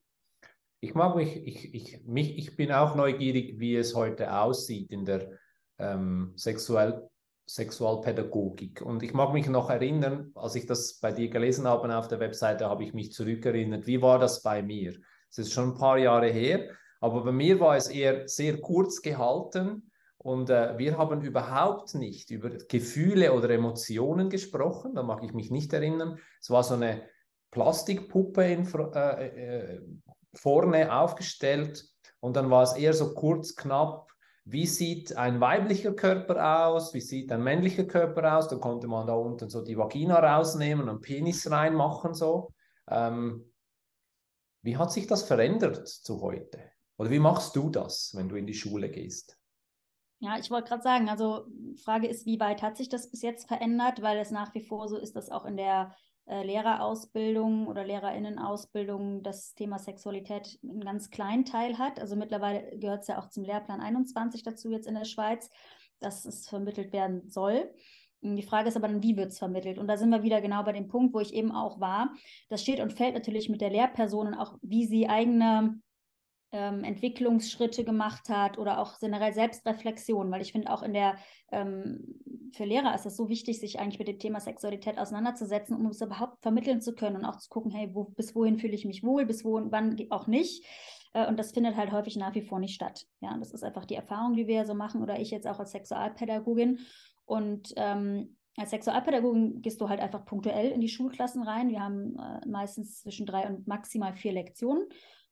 [0.81, 5.03] Ich mag mich, ich, ich, mich, ich bin auch neugierig, wie es heute aussieht in
[5.03, 5.37] der
[5.77, 7.09] ähm, Sexual
[7.49, 8.83] Sexualpädagogik.
[8.83, 12.19] Und ich mag mich noch erinnern, als ich das bei dir gelesen habe auf der
[12.19, 14.93] Webseite, habe ich mich zurückerinnert, wie war das bei mir?
[15.31, 16.69] Es ist schon ein paar Jahre her,
[17.01, 22.29] aber bei mir war es eher sehr kurz gehalten und äh, wir haben überhaupt nicht
[22.29, 26.19] über Gefühle oder Emotionen gesprochen, da mag ich mich nicht erinnern.
[26.39, 27.01] Es war so eine
[27.49, 29.81] Plastikpuppe in, äh, äh,
[30.35, 31.83] vorne aufgestellt
[32.19, 34.08] und dann war es eher so kurz, knapp,
[34.51, 38.47] wie sieht ein weiblicher Körper aus, wie sieht ein männlicher Körper aus.
[38.47, 42.53] Dann konnte man da unten so die Vagina rausnehmen und Penis reinmachen so.
[42.87, 43.53] Ähm,
[44.63, 46.59] wie hat sich das verändert zu heute?
[46.97, 49.37] Oder wie machst du das, wenn du in die Schule gehst?
[50.17, 51.45] Ja, ich wollte gerade sagen, also
[51.83, 54.89] Frage ist, wie weit hat sich das bis jetzt verändert, weil es nach wie vor
[54.89, 55.95] so ist, dass auch in der
[56.29, 61.99] äh, Lehrerausbildung oder Lehrerinnenausbildung das Thema Sexualität einen ganz kleinen Teil hat.
[61.99, 65.49] Also mittlerweile gehört es ja auch zum Lehrplan 21 dazu jetzt in der Schweiz,
[65.99, 67.73] dass es vermittelt werden soll.
[68.21, 69.79] Die Frage ist aber dann, wie wird es vermittelt?
[69.79, 72.13] Und da sind wir wieder genau bei dem Punkt, wo ich eben auch war.
[72.49, 75.81] Das steht und fällt natürlich mit der Lehrperson und auch, wie sie eigene
[76.51, 81.17] ähm, Entwicklungsschritte gemacht hat oder auch generell Selbstreflexion, weil ich finde auch in der,
[81.51, 82.19] ähm,
[82.53, 86.01] für Lehrer ist es so wichtig, sich eigentlich mit dem Thema Sexualität auseinanderzusetzen, um es
[86.01, 89.03] überhaupt vermitteln zu können und auch zu gucken, hey, wo, bis wohin fühle ich mich
[89.03, 90.65] wohl, bis wohin, wann auch nicht.
[91.13, 93.05] Äh, und das findet halt häufig nach wie vor nicht statt.
[93.21, 95.71] Ja, das ist einfach die Erfahrung, die wir so machen oder ich jetzt auch als
[95.71, 96.79] Sexualpädagogin.
[97.25, 101.69] Und ähm, als Sexualpädagogin gehst du halt einfach punktuell in die Schulklassen rein.
[101.69, 104.87] Wir haben äh, meistens zwischen drei und maximal vier Lektionen.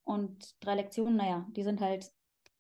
[0.08, 2.10] Und drei Lektionen, naja, die sind halt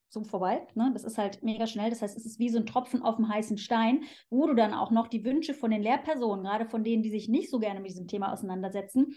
[0.09, 0.67] so vorbei.
[0.75, 0.91] Ne?
[0.93, 1.89] Das ist halt mega schnell.
[1.89, 4.73] Das heißt, es ist wie so ein Tropfen auf dem heißen Stein, wo du dann
[4.73, 7.79] auch noch die Wünsche von den Lehrpersonen, gerade von denen, die sich nicht so gerne
[7.79, 9.15] mit diesem Thema auseinandersetzen,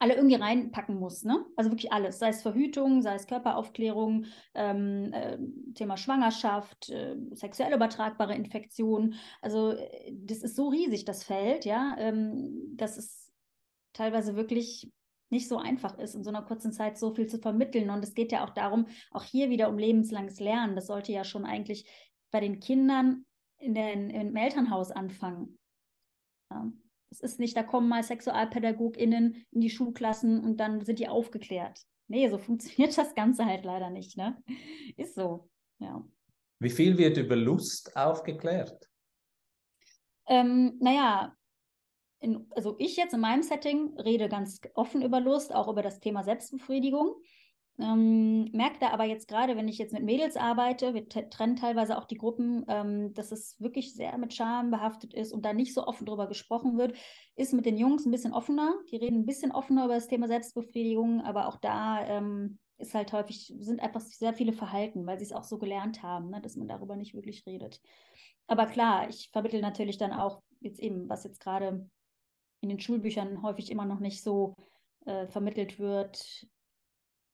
[0.00, 1.24] alle irgendwie reinpacken musst.
[1.24, 1.44] Ne?
[1.54, 5.38] Also wirklich alles, sei es Verhütung, sei es Körperaufklärung, ähm, äh,
[5.74, 9.14] Thema Schwangerschaft, äh, sexuell übertragbare Infektionen.
[9.40, 13.32] Also äh, das ist so riesig, das Feld, ja, ähm, das ist
[13.92, 14.90] teilweise wirklich
[15.32, 17.90] nicht so einfach ist, in so einer kurzen Zeit so viel zu vermitteln.
[17.90, 20.76] Und es geht ja auch darum, auch hier wieder um lebenslanges Lernen.
[20.76, 21.90] Das sollte ja schon eigentlich
[22.30, 23.24] bei den Kindern
[23.58, 25.58] in den, im Elternhaus anfangen.
[26.50, 26.70] Ja.
[27.10, 31.80] Es ist nicht, da kommen mal SexualpädagogInnen in die Schulklassen und dann sind die aufgeklärt.
[32.08, 34.42] Nee, so funktioniert das Ganze halt leider nicht, ne?
[34.96, 36.06] Ist so, ja.
[36.58, 38.88] Wie viel wird über Lust aufgeklärt?
[40.26, 41.36] Ähm, naja,
[42.22, 46.00] in, also ich jetzt in meinem Setting rede ganz offen über Lust, auch über das
[46.00, 47.16] Thema Selbstbefriedigung.
[47.78, 51.98] Ähm, merke da aber jetzt gerade, wenn ich jetzt mit Mädels arbeite, wir trennen teilweise
[51.98, 55.74] auch die Gruppen, ähm, dass es wirklich sehr mit Scham behaftet ist und da nicht
[55.74, 56.96] so offen drüber gesprochen wird,
[57.34, 58.74] ist mit den Jungs ein bisschen offener.
[58.90, 63.12] Die reden ein bisschen offener über das Thema Selbstbefriedigung, aber auch da ähm, ist halt
[63.12, 66.56] häufig, sind einfach sehr viele Verhalten, weil sie es auch so gelernt haben, ne, dass
[66.56, 67.80] man darüber nicht wirklich redet.
[68.46, 71.88] Aber klar, ich vermittle natürlich dann auch jetzt eben, was jetzt gerade
[72.62, 74.54] in den Schulbüchern häufig immer noch nicht so
[75.04, 76.46] äh, vermittelt wird,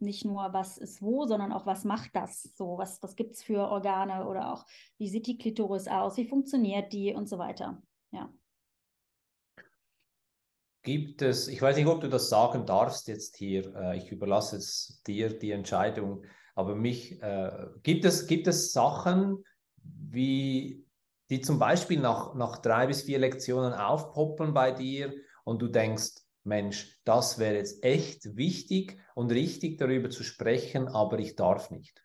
[0.01, 3.43] nicht nur, was ist wo, sondern auch, was macht das so, was, was gibt es
[3.43, 4.65] für Organe oder auch,
[4.97, 7.83] wie sieht die Klitoris aus, wie funktioniert die und so weiter.
[8.13, 8.33] Ja.
[10.83, 14.57] Gibt es, ich weiß nicht, ob du das sagen darfst jetzt hier, äh, ich überlasse
[14.57, 19.45] es dir die Entscheidung, aber mich, äh, gibt, es, gibt es Sachen,
[19.83, 20.88] wie,
[21.31, 25.13] die zum Beispiel nach, nach drei bis vier Lektionen aufpoppen bei dir
[25.45, 31.19] und du denkst, Mensch, das wäre jetzt echt wichtig und richtig darüber zu sprechen, aber
[31.19, 32.03] ich darf nicht.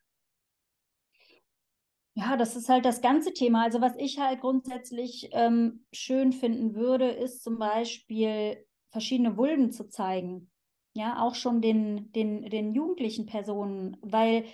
[2.15, 3.63] Ja, das ist halt das ganze Thema.
[3.63, 9.89] Also was ich halt grundsätzlich ähm, schön finden würde, ist zum Beispiel verschiedene Vulven zu
[9.89, 10.51] zeigen.
[10.95, 14.45] Ja, auch schon den, den, den jugendlichen Personen, weil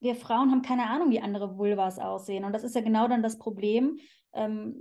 [0.00, 2.44] wir Frauen haben keine Ahnung, wie andere Vulvas aussehen.
[2.44, 3.98] Und das ist ja genau dann das Problem.
[4.32, 4.74] Ähm,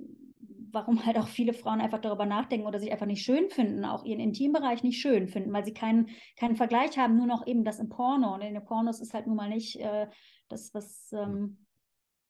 [0.71, 4.03] warum halt auch viele Frauen einfach darüber nachdenken oder sich einfach nicht schön finden, auch
[4.03, 7.80] ihren Intimbereich nicht schön finden, weil sie keinen, keinen Vergleich haben, nur noch eben das
[7.80, 8.34] im Porno.
[8.34, 10.08] Und in den Pornos ist halt nun mal nicht äh,
[10.49, 11.65] das, was, ähm,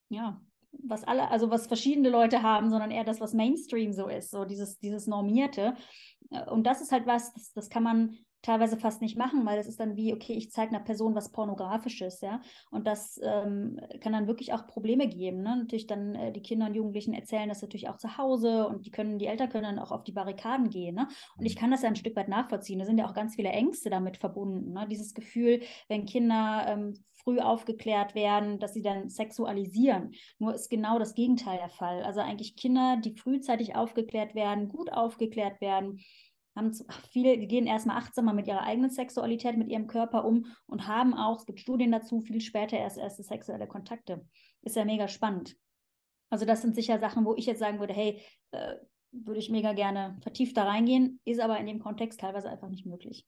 [0.10, 4.32] ja, was alle, also was verschiedene Leute haben, sondern eher das, was Mainstream so ist,
[4.32, 5.76] so dieses, dieses Normierte.
[6.32, 9.60] Äh, und das ist halt was, das, das kann man teilweise fast nicht machen, weil
[9.60, 12.41] es ist dann wie, okay, ich zeige einer Person was Pornografisches, ja.
[12.71, 15.41] Und das ähm, kann dann wirklich auch Probleme geben.
[15.41, 15.58] Ne?
[15.58, 18.91] Natürlich dann äh, die Kinder und Jugendlichen erzählen das natürlich auch zu Hause und die
[18.91, 20.95] können, die Eltern können dann auch auf die Barrikaden gehen.
[20.95, 21.08] Ne?
[21.38, 21.60] Und ich mhm.
[21.60, 22.80] kann das ja ein Stück weit nachvollziehen.
[22.80, 24.73] Da sind ja auch ganz viele Ängste damit verbunden.
[24.73, 24.88] Ne?
[24.89, 26.93] Dieses Gefühl, wenn Kinder ähm,
[27.28, 30.13] früh aufgeklärt werden, dass sie dann sexualisieren.
[30.39, 32.04] Nur ist genau das Gegenteil der Fall.
[32.04, 36.00] Also eigentlich Kinder, die frühzeitig aufgeklärt werden, gut aufgeklärt werden,
[36.58, 36.74] haben
[37.12, 41.13] viele, die gehen erstmal achtsamer mit ihrer eigenen Sexualität, mit ihrem Körper um und haben
[41.13, 44.26] auch, es gibt Studien dazu, viel später erst erste sexuelle Kontakte.
[44.62, 45.56] Ist ja mega spannend.
[46.30, 48.76] Also das sind sicher Sachen, wo ich jetzt sagen würde, hey, äh,
[49.12, 52.86] würde ich mega gerne vertieft da reingehen, ist aber in dem Kontext teilweise einfach nicht
[52.86, 53.26] möglich.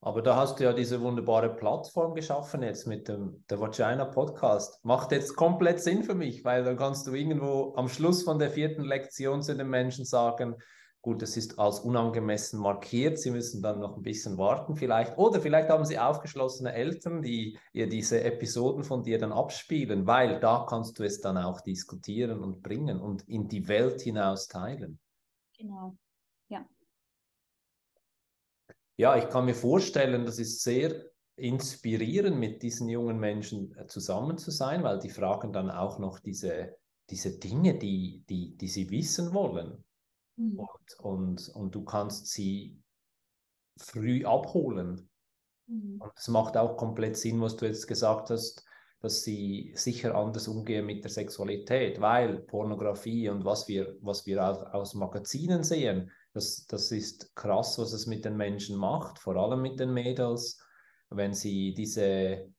[0.00, 4.84] Aber da hast du ja diese wunderbare Plattform geschaffen jetzt mit dem der Vagina Podcast.
[4.84, 8.50] Macht jetzt komplett Sinn für mich, weil dann kannst du irgendwo am Schluss von der
[8.50, 10.56] vierten Lektion zu den Menschen sagen,
[11.04, 13.18] Gut, es ist als unangemessen markiert.
[13.18, 15.18] Sie müssen dann noch ein bisschen warten vielleicht.
[15.18, 20.40] Oder vielleicht haben Sie aufgeschlossene Eltern, die ihr diese Episoden von dir dann abspielen, weil
[20.40, 24.98] da kannst du es dann auch diskutieren und bringen und in die Welt hinaus teilen.
[25.58, 25.94] Genau,
[26.48, 26.66] ja.
[28.96, 31.04] Ja, ich kann mir vorstellen, das ist sehr
[31.36, 36.18] inspirierend, mit diesen jungen Menschen äh, zusammen zu sein, weil die fragen dann auch noch
[36.18, 36.78] diese,
[37.10, 39.84] diese Dinge, die, die, die sie wissen wollen.
[40.36, 40.58] Mhm.
[40.58, 42.80] Und, und, und du kannst sie
[43.76, 45.08] früh abholen.
[45.66, 46.00] Mhm.
[46.00, 48.64] Und es macht auch komplett Sinn, was du jetzt gesagt hast,
[49.00, 54.42] dass sie sicher anders umgehen mit der Sexualität, weil Pornografie und was wir, was wir
[54.42, 59.36] aus, aus Magazinen sehen, das, das ist krass, was es mit den Menschen macht, vor
[59.36, 60.58] allem mit den Mädels,
[61.10, 62.50] wenn sie diese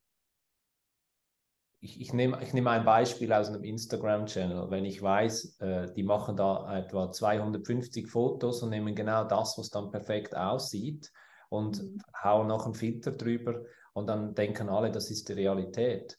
[1.86, 4.72] ich, ich nehme ich nehm ein Beispiel aus einem Instagram-Channel.
[4.72, 9.70] Wenn ich weiß, äh, die machen da etwa 250 Fotos und nehmen genau das, was
[9.70, 11.12] dann perfekt aussieht
[11.50, 12.02] und mhm.
[12.24, 13.62] hauen noch einen Filter drüber
[13.94, 16.18] und dann denken alle, das ist die Realität.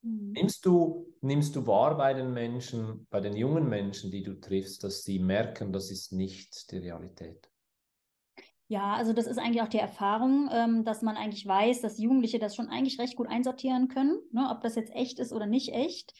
[0.00, 0.32] Mhm.
[0.32, 4.84] Nimmst, du, nimmst du wahr bei den Menschen, bei den jungen Menschen, die du triffst,
[4.84, 7.50] dass sie merken, das ist nicht die Realität?
[8.68, 12.38] Ja, also das ist eigentlich auch die Erfahrung, ähm, dass man eigentlich weiß, dass Jugendliche
[12.38, 15.72] das schon eigentlich recht gut einsortieren können, ne, ob das jetzt echt ist oder nicht
[15.74, 16.14] echt.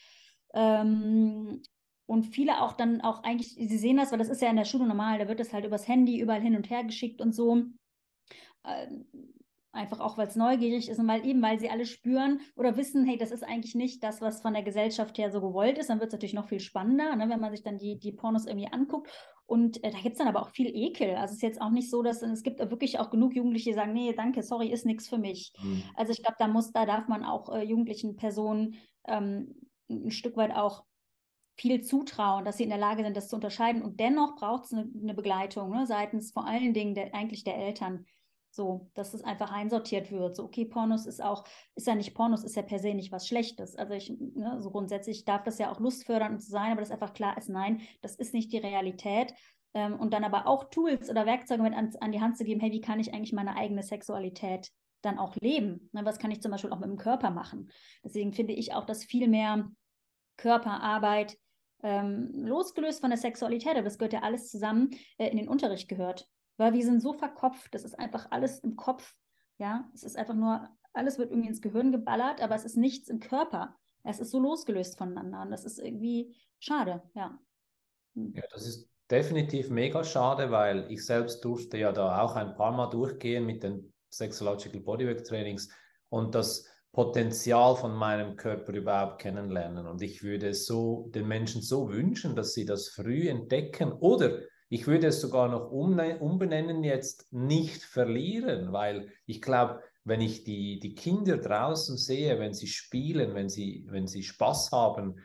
[0.53, 1.63] Ähm,
[2.05, 4.65] und viele auch dann auch eigentlich, sie sehen das, weil das ist ja in der
[4.65, 7.63] Schule normal, da wird das halt übers Handy überall hin und her geschickt und so.
[8.63, 9.05] Ähm,
[9.75, 13.03] Einfach auch, weil es neugierig ist und weil eben, weil sie alle spüren oder wissen,
[13.05, 15.89] hey, das ist eigentlich nicht das, was von der Gesellschaft her so gewollt ist.
[15.89, 18.45] Dann wird es natürlich noch viel spannender, ne, wenn man sich dann die, die Pornos
[18.45, 19.11] irgendwie anguckt.
[19.47, 21.15] Und äh, da gibt es dann aber auch viel Ekel.
[21.15, 23.75] Also es ist jetzt auch nicht so, dass es gibt wirklich auch genug Jugendliche, die
[23.75, 25.53] sagen, nee, danke, sorry, ist nichts für mich.
[25.61, 25.83] Mhm.
[25.95, 28.75] Also ich glaube, da muss, da darf man auch äh, jugendlichen Personen
[29.07, 29.55] ähm,
[29.89, 30.83] ein Stück weit auch
[31.57, 33.81] viel zutrauen, dass sie in der Lage sind, das zu unterscheiden.
[33.81, 37.57] Und dennoch braucht es eine, eine, Begleitung ne, seitens vor allen Dingen der, eigentlich der
[37.57, 38.05] Eltern,
[38.55, 40.35] so, dass es einfach einsortiert wird.
[40.35, 41.43] So, okay, Pornos ist auch,
[41.75, 43.75] ist ja nicht Pornos, ist ja per se nicht was Schlechtes.
[43.75, 47.37] Also ich, ne, so grundsätzlich darf das ja auch lustfördernd sein, aber das einfach klar
[47.37, 49.33] ist, nein, das ist nicht die Realität.
[49.73, 52.61] Ähm, und dann aber auch Tools oder Werkzeuge mit an, an, die Hand zu geben,
[52.61, 55.89] hey, wie kann ich eigentlich meine eigene Sexualität dann auch leben?
[55.91, 57.69] Ne, was kann ich zum Beispiel auch mit dem Körper machen?
[58.03, 59.69] Deswegen finde ich auch, dass viel mehr
[60.37, 61.37] Körperarbeit
[61.83, 65.87] ähm, losgelöst von der Sexualität, aber das gehört ja alles zusammen, äh, in den Unterricht
[65.87, 66.27] gehört.
[66.57, 69.15] Weil wir sind so verkopft, das ist einfach alles im Kopf.
[69.57, 73.09] Ja, es ist einfach nur, alles wird irgendwie ins Gehirn geballert, aber es ist nichts
[73.09, 73.75] im Körper.
[74.03, 77.39] Es ist so losgelöst voneinander und das ist irgendwie schade, ja.
[78.15, 78.33] Hm.
[78.35, 82.71] Ja, das ist definitiv mega schade, weil ich selbst durfte ja da auch ein paar
[82.71, 85.69] Mal durchgehen mit den Sexological Bodywork Trainings
[86.09, 89.85] und das Potenzial von meinem Körper überhaupt kennenlernen.
[89.85, 94.39] Und ich würde so den Menschen so wünschen, dass sie das früh entdecken oder
[94.75, 100.81] ich würde es sogar noch umbenennen jetzt nicht verlieren, weil ich glaube, wenn ich die,
[100.81, 105.15] die Kinder draußen sehe, wenn sie spielen, wenn sie, wenn sie Spaß haben,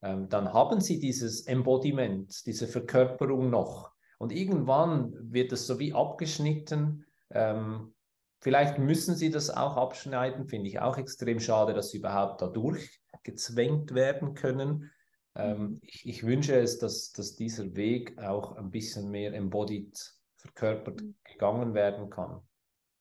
[0.00, 3.90] ähm, dann haben sie dieses Embodiment, diese Verkörperung noch.
[4.18, 7.04] Und irgendwann wird es so wie abgeschnitten.
[7.30, 7.92] Ähm,
[8.40, 12.46] vielleicht müssen sie das auch abschneiden, finde ich auch extrem schade, dass sie überhaupt da
[12.46, 14.92] durchgezwängt werden können.
[15.36, 15.80] Ähm, mhm.
[15.82, 19.96] ich, ich, wünsche es, dass, dass dieser Weg auch ein bisschen mehr embodied,
[20.36, 21.14] verkörpert mhm.
[21.24, 22.40] gegangen werden kann.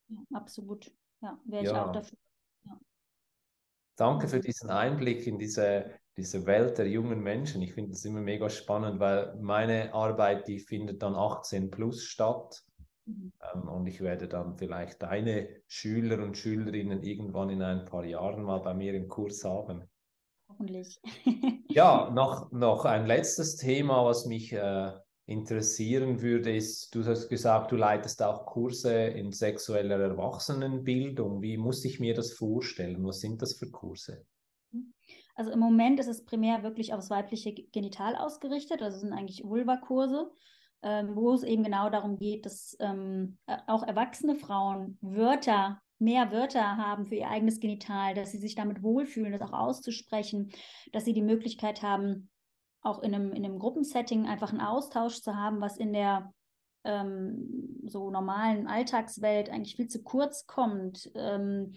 [0.10, 0.92] Ja, absolut.
[1.22, 1.86] Ja, wäre ich ja.
[1.86, 2.18] auch dafür.
[2.66, 2.80] Ja.
[3.96, 7.62] Danke für diesen Einblick in diese, diese Welt der jungen Menschen.
[7.62, 12.64] Ich finde das immer mega spannend, weil meine Arbeit, die findet dann 18 plus statt.
[13.06, 13.34] Mhm.
[13.54, 18.44] Ähm, und ich werde dann vielleicht deine Schüler und Schülerinnen irgendwann in ein paar Jahren
[18.44, 19.90] mal bei mir im Kurs haben.
[20.60, 21.00] Hoffentlich.
[21.70, 24.92] ja, noch, noch ein letztes Thema, was mich äh,
[25.26, 31.42] interessieren würde, ist, du hast gesagt, du leitest auch Kurse in sexueller Erwachsenenbildung.
[31.42, 33.06] Wie muss ich mir das vorstellen?
[33.06, 34.26] Was sind das für Kurse?
[35.36, 38.82] Also im Moment ist es primär wirklich aufs weibliche Genital ausgerichtet.
[38.82, 40.30] Also sind eigentlich Vulva-Kurse,
[40.82, 46.78] ähm, wo es eben genau darum geht, dass ähm, auch erwachsene Frauen Wörter mehr Wörter
[46.78, 50.52] haben für ihr eigenes Genital, dass sie sich damit wohlfühlen, das auch auszusprechen,
[50.92, 52.30] dass sie die Möglichkeit haben,
[52.82, 56.34] auch in einem, in einem Gruppensetting einfach einen Austausch zu haben, was in der
[56.86, 61.12] ähm, so normalen Alltagswelt eigentlich viel zu kurz kommt.
[61.16, 61.74] Ähm,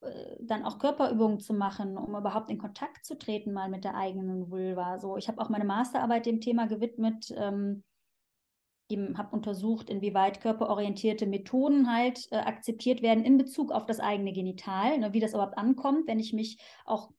[0.00, 3.94] äh, dann auch Körperübungen zu machen, um überhaupt in Kontakt zu treten mal mit der
[3.94, 4.98] eigenen Vulva.
[4.98, 7.84] So, ich habe auch meine Masterarbeit dem Thema gewidmet, ähm,
[8.90, 14.32] eben habe untersucht, inwieweit körperorientierte Methoden halt äh, akzeptiert werden in Bezug auf das eigene
[14.32, 17.10] Genital, ne, wie das überhaupt ankommt, wenn ich mich auch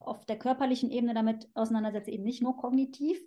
[0.00, 3.18] auf der körperlichen Ebene damit auseinandersetze, eben nicht nur kognitiv.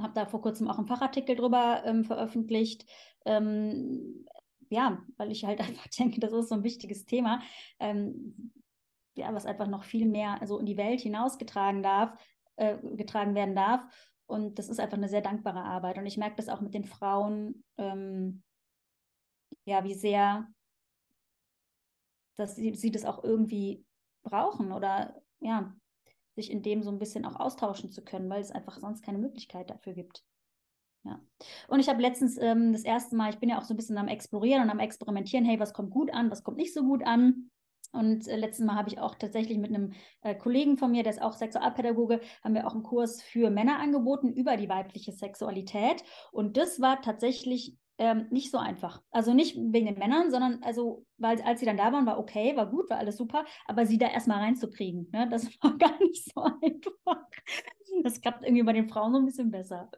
[0.00, 2.86] Habe da vor kurzem auch einen Fachartikel drüber ähm, veröffentlicht.
[3.24, 4.26] Ähm,
[4.70, 7.40] ja, weil ich halt einfach denke, das ist so ein wichtiges Thema,
[7.78, 8.52] ähm,
[9.14, 12.16] ja, was einfach noch viel mehr so in die Welt hinausgetragen darf,
[12.56, 13.82] äh, getragen werden darf.
[14.28, 15.98] Und das ist einfach eine sehr dankbare Arbeit.
[15.98, 18.42] Und ich merke das auch mit den Frauen, ähm,
[19.64, 20.46] ja, wie sehr
[22.38, 23.84] dass sie, sie das auch irgendwie
[24.22, 25.74] brauchen oder ja,
[26.36, 29.18] sich in dem so ein bisschen auch austauschen zu können, weil es einfach sonst keine
[29.18, 30.24] Möglichkeit dafür gibt.
[31.04, 31.20] Ja.
[31.68, 33.98] Und ich habe letztens ähm, das erste Mal, ich bin ja auch so ein bisschen
[33.98, 37.04] am Explorieren und am Experimentieren, hey, was kommt gut an, was kommt nicht so gut
[37.04, 37.50] an.
[37.92, 41.12] Und äh, letztes Mal habe ich auch tatsächlich mit einem äh, Kollegen von mir, der
[41.12, 46.04] ist auch Sexualpädagoge, haben wir auch einen Kurs für Männer angeboten über die weibliche Sexualität.
[46.32, 49.02] Und das war tatsächlich ähm, nicht so einfach.
[49.10, 52.56] Also nicht wegen den Männern, sondern also, weil als sie dann da waren, war okay,
[52.56, 56.32] war gut, war alles super, aber sie da erstmal reinzukriegen, ne, das war gar nicht
[56.32, 57.22] so einfach.
[58.02, 59.90] Das klappt irgendwie bei den Frauen so ein bisschen besser.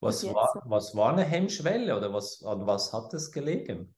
[0.00, 3.94] Was war, was war eine Hemmschwelle oder was, an was hat es gelegen?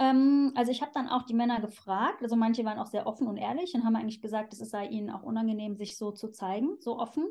[0.00, 3.28] Ähm, also ich habe dann auch die Männer gefragt, also manche waren auch sehr offen
[3.28, 6.78] und ehrlich und haben eigentlich gesagt, es sei ihnen auch unangenehm, sich so zu zeigen,
[6.80, 7.28] so offen.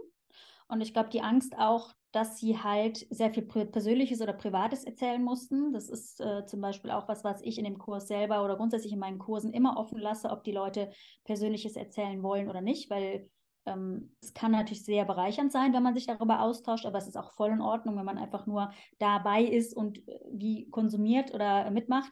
[0.67, 5.21] Und ich glaube, die Angst auch, dass sie halt sehr viel Persönliches oder Privates erzählen
[5.23, 5.73] mussten.
[5.73, 8.93] Das ist äh, zum Beispiel auch was, was ich in dem Kurs selber oder grundsätzlich
[8.93, 10.91] in meinen Kursen immer offen lasse, ob die Leute
[11.23, 13.29] Persönliches erzählen wollen oder nicht, weil
[13.65, 17.17] ähm, es kann natürlich sehr bereichernd sein, wenn man sich darüber austauscht, aber es ist
[17.17, 21.69] auch voll in Ordnung, wenn man einfach nur dabei ist und äh, wie konsumiert oder
[21.71, 22.11] mitmacht.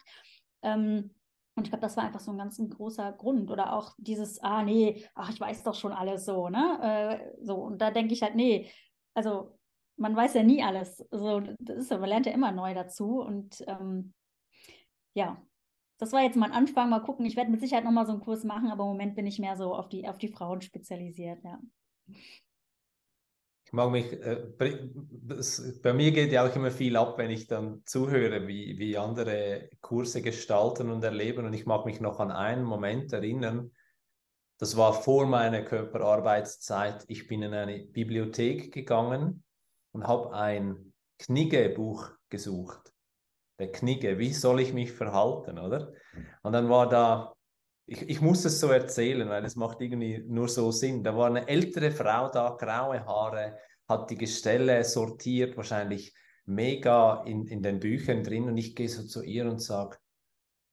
[0.62, 1.14] Ähm,
[1.54, 3.50] und ich glaube, das war einfach so ein ganz großer Grund.
[3.50, 7.32] Oder auch dieses, ah nee, ach, ich weiß doch schon alles so, ne?
[7.36, 8.70] Äh, so, und da denke ich halt, nee,
[9.14, 9.58] also
[9.96, 10.98] man weiß ja nie alles.
[11.10, 13.20] So, das ist, man lernt ja immer neu dazu.
[13.20, 14.14] Und ähm,
[15.14, 15.42] ja,
[15.98, 16.88] das war jetzt mal ein Anfang.
[16.90, 17.26] Mal gucken.
[17.26, 19.56] Ich werde mit Sicherheit nochmal so einen Kurs machen, aber im Moment bin ich mehr
[19.56, 21.58] so auf die, auf die Frauen spezialisiert, ja.
[23.68, 24.48] Ich mag mich, äh,
[25.26, 28.96] das, bei mir geht ja auch immer viel ab, wenn ich dann zuhöre, wie, wie
[28.96, 31.44] andere Kurse gestalten und erleben.
[31.44, 33.70] Und ich mag mich noch an einen Moment erinnern.
[34.56, 37.04] Das war vor meiner Körperarbeitszeit.
[37.08, 39.44] Ich bin in eine Bibliothek gegangen
[39.92, 42.94] und habe ein Knigge-Buch gesucht.
[43.58, 45.92] der Knigge, wie soll ich mich verhalten, oder?
[46.42, 47.34] Und dann war da,
[47.88, 51.02] ich, ich muss es so erzählen, weil es macht irgendwie nur so Sinn.
[51.02, 53.58] Da war eine ältere Frau da, graue Haare,
[53.88, 56.14] hat die Gestelle sortiert, wahrscheinlich
[56.44, 58.44] mega in, in den Büchern drin.
[58.44, 59.96] Und ich gehe so zu ihr und sage,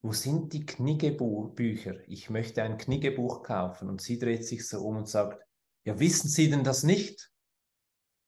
[0.01, 1.95] wo sind die Kniggebücher?
[2.07, 3.89] Ich möchte ein Kniggebuch kaufen.
[3.89, 5.41] Und sie dreht sich so um und sagt,
[5.86, 7.32] ja, wissen Sie denn das nicht?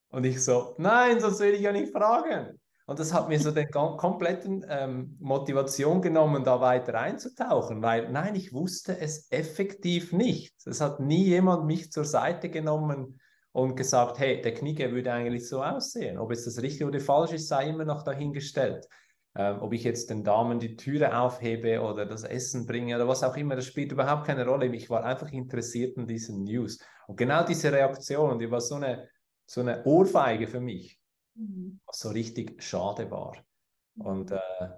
[0.09, 2.57] Und ich so, nein, sonst will ich ja nicht fragen.
[2.87, 8.33] Und das hat mir so den kompletten ähm, Motivation genommen, da weiter einzutauchen, weil nein,
[8.35, 10.55] ich wusste es effektiv nicht.
[10.65, 13.19] Es hat nie jemand mich zur Seite genommen
[13.51, 16.17] und gesagt, hey, der Knigge würde eigentlich so aussehen.
[16.17, 18.87] Ob es das richtig oder falsch ist, sei immer noch dahingestellt.
[19.35, 23.21] Ähm, ob ich jetzt den Damen die Türe aufhebe oder das Essen bringe oder was
[23.21, 24.67] auch immer, das spielt überhaupt keine Rolle.
[24.67, 26.79] Ich war einfach interessiert in diesen News.
[27.07, 29.09] Und genau diese Reaktion, die war so eine,
[29.45, 30.97] so eine Ohrfeige für mich
[31.37, 31.79] mhm.
[31.85, 33.37] was so richtig schade war.
[33.95, 34.37] Und mhm.
[34.37, 34.69] äh,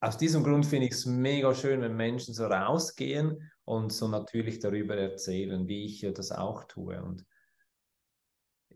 [0.00, 4.60] aus diesem Grund finde ich es mega schön, wenn Menschen so rausgehen und so natürlich
[4.60, 7.02] darüber erzählen, wie ich ja das auch tue.
[7.02, 7.26] Und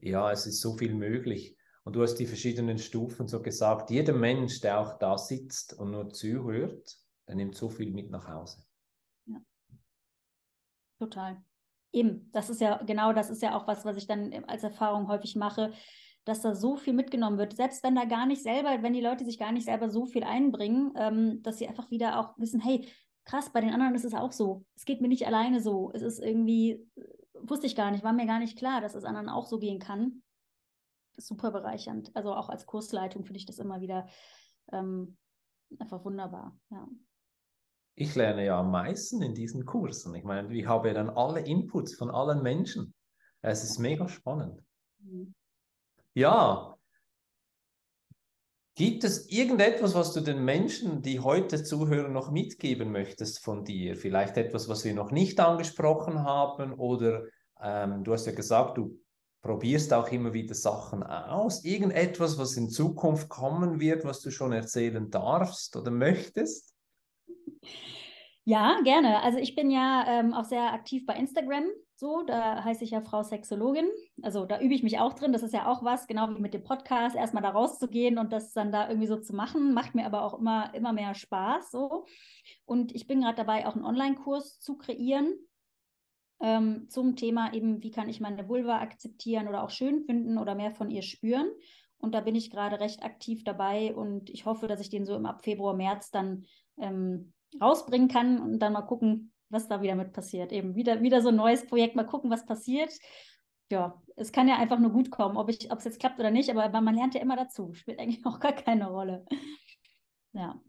[0.01, 1.57] ja, es ist so viel möglich.
[1.85, 3.91] Und du hast die verschiedenen Stufen so gesagt.
[3.91, 8.29] Jeder Mensch, der auch da sitzt und nur zuhört, der nimmt so viel mit nach
[8.29, 8.65] Hause.
[9.27, 9.41] Ja.
[10.99, 11.43] Total.
[11.93, 15.09] Eben, das ist ja genau, das ist ja auch was, was ich dann als Erfahrung
[15.09, 15.73] häufig mache,
[16.25, 19.25] dass da so viel mitgenommen wird, selbst wenn da gar nicht selber, wenn die Leute
[19.25, 22.89] sich gar nicht selber so viel einbringen, ähm, dass sie einfach wieder auch wissen, hey,
[23.25, 24.65] krass, bei den anderen ist es auch so.
[24.75, 25.91] Es geht mir nicht alleine so.
[25.93, 26.87] Es ist irgendwie,
[27.35, 29.79] wusste ich gar nicht, war mir gar nicht klar, dass es anderen auch so gehen
[29.79, 30.23] kann.
[31.17, 32.11] super bereichernd.
[32.15, 34.07] Also auch als Kursleitung finde ich das immer wieder
[34.73, 35.17] ähm,
[35.79, 36.59] einfach wunderbar.
[36.71, 36.89] Ja
[37.95, 40.15] ich lerne ja am meisten in diesen Kursen.
[40.15, 42.95] Ich meine, ich habe ja dann alle Inputs von allen Menschen.
[43.43, 44.63] Es ist mega spannend.
[45.01, 45.35] Mhm.
[46.15, 46.77] Ja.
[48.75, 53.97] Gibt es irgendetwas, was du den Menschen, die heute zuhören, noch mitgeben möchtest von dir?
[53.97, 56.73] Vielleicht etwas, was wir noch nicht angesprochen haben?
[56.73, 57.25] Oder
[57.61, 58.99] ähm, du hast ja gesagt, du
[59.43, 61.65] probierst auch immer wieder Sachen aus.
[61.65, 66.72] Irgendetwas, was in Zukunft kommen wird, was du schon erzählen darfst oder möchtest?
[68.45, 69.23] Ja, gerne.
[69.23, 71.65] Also ich bin ja ähm, auch sehr aktiv bei Instagram.
[71.95, 73.89] So, da heiße ich ja Frau Sexologin.
[74.23, 75.33] Also da übe ich mich auch drin.
[75.33, 78.53] Das ist ja auch was, genau wie mit dem Podcast, erstmal da rauszugehen und das
[78.53, 79.75] dann da irgendwie so zu machen.
[79.75, 81.71] Macht mir aber auch immer, immer mehr Spaß.
[81.71, 82.07] So.
[82.65, 85.35] Und ich bin gerade dabei, auch einen Online-Kurs zu kreieren
[86.43, 90.57] ähm, zum Thema eben, wie kann ich meine Vulva akzeptieren oder auch schön finden oder
[90.57, 91.49] mehr von ihr spüren.
[91.99, 95.15] Und da bin ich gerade recht aktiv dabei und ich hoffe, dass ich den so
[95.15, 96.47] im ab Februar, März dann
[96.79, 100.53] ähm, rausbringen kann und dann mal gucken, was da wieder mit passiert.
[100.53, 102.93] Eben wieder, wieder so ein neues Projekt, mal gucken, was passiert.
[103.71, 106.69] Ja, es kann ja einfach nur gut kommen, ob es jetzt klappt oder nicht, aber
[106.81, 107.73] man lernt ja immer dazu.
[107.75, 109.25] Spielt eigentlich auch gar keine Rolle.
[110.33, 110.61] Ja.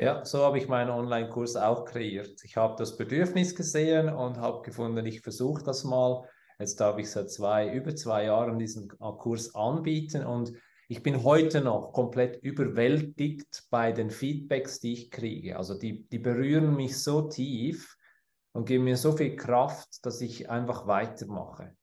[0.00, 2.44] Ja, so habe ich meinen Online-Kurs auch kreiert.
[2.44, 6.24] Ich habe das Bedürfnis gesehen und habe gefunden, ich versuche das mal.
[6.60, 10.52] Jetzt darf ich seit zwei, über zwei Jahren diesen Kurs anbieten und
[10.90, 15.58] ich bin heute noch komplett überwältigt bei den Feedbacks, die ich kriege.
[15.58, 17.98] Also die, die berühren mich so tief
[18.52, 21.76] und geben mir so viel Kraft, dass ich einfach weitermache.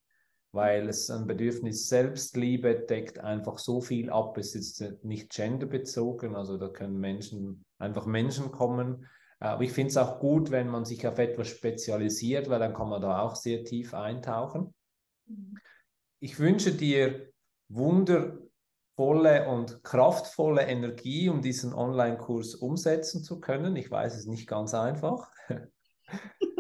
[0.52, 4.40] Weil es ein Bedürfnis Selbstliebe deckt einfach so viel ab.
[4.40, 9.06] Es ist nicht genderbezogen, also da können Menschen, einfach Menschen kommen.
[9.38, 12.90] Aber ich finde es auch gut, wenn man sich auf etwas spezialisiert, weil dann kann
[12.90, 14.74] man da auch sehr tief eintauchen.
[15.28, 15.60] Mhm.
[16.20, 17.30] Ich wünsche dir
[17.68, 18.40] Wunder
[18.96, 23.76] volle und kraftvolle Energie, um diesen Online-Kurs umsetzen zu können.
[23.76, 25.30] Ich weiß, es ist nicht ganz einfach.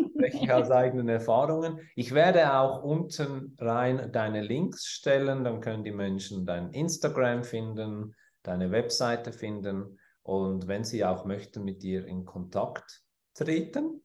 [0.09, 1.79] Spreche ich aus eigenen Erfahrungen.
[1.95, 8.15] Ich werde auch unten rein deine Links stellen, dann können die Menschen dein Instagram finden,
[8.43, 14.01] deine Webseite finden und wenn sie auch möchten, mit dir in Kontakt treten.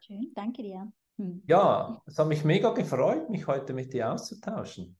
[0.00, 0.90] Schön, danke dir.
[1.16, 1.42] Hm.
[1.46, 4.98] Ja, es hat mich mega gefreut, mich heute mit dir auszutauschen.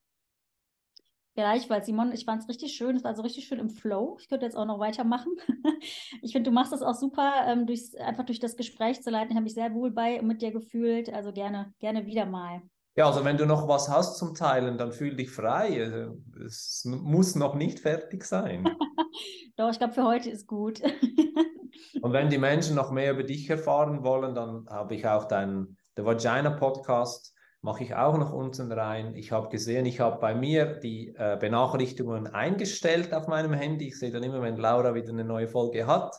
[1.39, 2.97] Gleichfalls, Simon, ich fand es richtig schön.
[2.97, 4.17] Es war so richtig schön im Flow.
[4.19, 5.37] Ich könnte jetzt auch noch weitermachen.
[6.21, 9.31] ich finde, du machst das auch super, ähm, durchs, einfach durch das Gespräch zu leiten.
[9.31, 11.15] Ich habe mich sehr wohl bei mit dir gefühlt.
[11.15, 12.63] Also gerne, gerne wieder mal.
[12.97, 15.81] Ja, also wenn du noch was hast zum Teilen, dann fühl dich frei.
[15.81, 18.65] Also, es muss noch nicht fertig sein.
[19.57, 20.83] Doch, ich glaube, für heute ist gut.
[22.03, 25.79] Und wenn die Menschen noch mehr über dich erfahren wollen, dann habe ich auch deinen
[25.97, 27.33] der Vagina Podcast
[27.69, 29.15] mache ich auch noch unten rein.
[29.15, 33.89] Ich habe gesehen, ich habe bei mir die äh, Benachrichtigungen eingestellt auf meinem Handy.
[33.89, 36.17] Ich sehe dann immer, wenn Laura wieder eine neue Folge hat.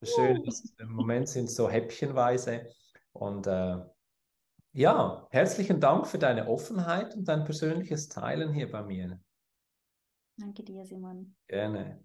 [0.00, 2.66] Das Schöne ist, im Moment sind so häppchenweise.
[3.12, 3.76] Und äh,
[4.72, 9.20] ja, herzlichen Dank für deine Offenheit und dein persönliches Teilen hier bei mir.
[10.36, 11.36] Danke dir, Simon.
[11.46, 12.04] Gerne.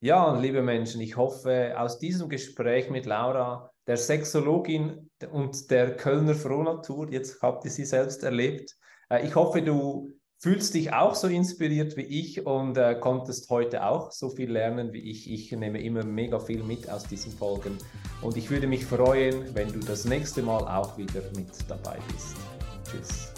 [0.00, 6.34] Ja, liebe Menschen, ich hoffe, aus diesem Gespräch mit Laura, der Sexologin und der Kölner
[6.34, 8.76] Frohnatur, jetzt habt ihr sie selbst erlebt,
[9.10, 13.86] äh, ich hoffe, du fühlst dich auch so inspiriert wie ich und äh, konntest heute
[13.86, 15.30] auch so viel lernen wie ich.
[15.30, 17.78] Ich nehme immer mega viel mit aus diesen Folgen
[18.20, 22.36] und ich würde mich freuen, wenn du das nächste Mal auch wieder mit dabei bist.
[22.84, 23.32] Tschüss.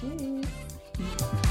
[0.00, 1.47] Tschüss.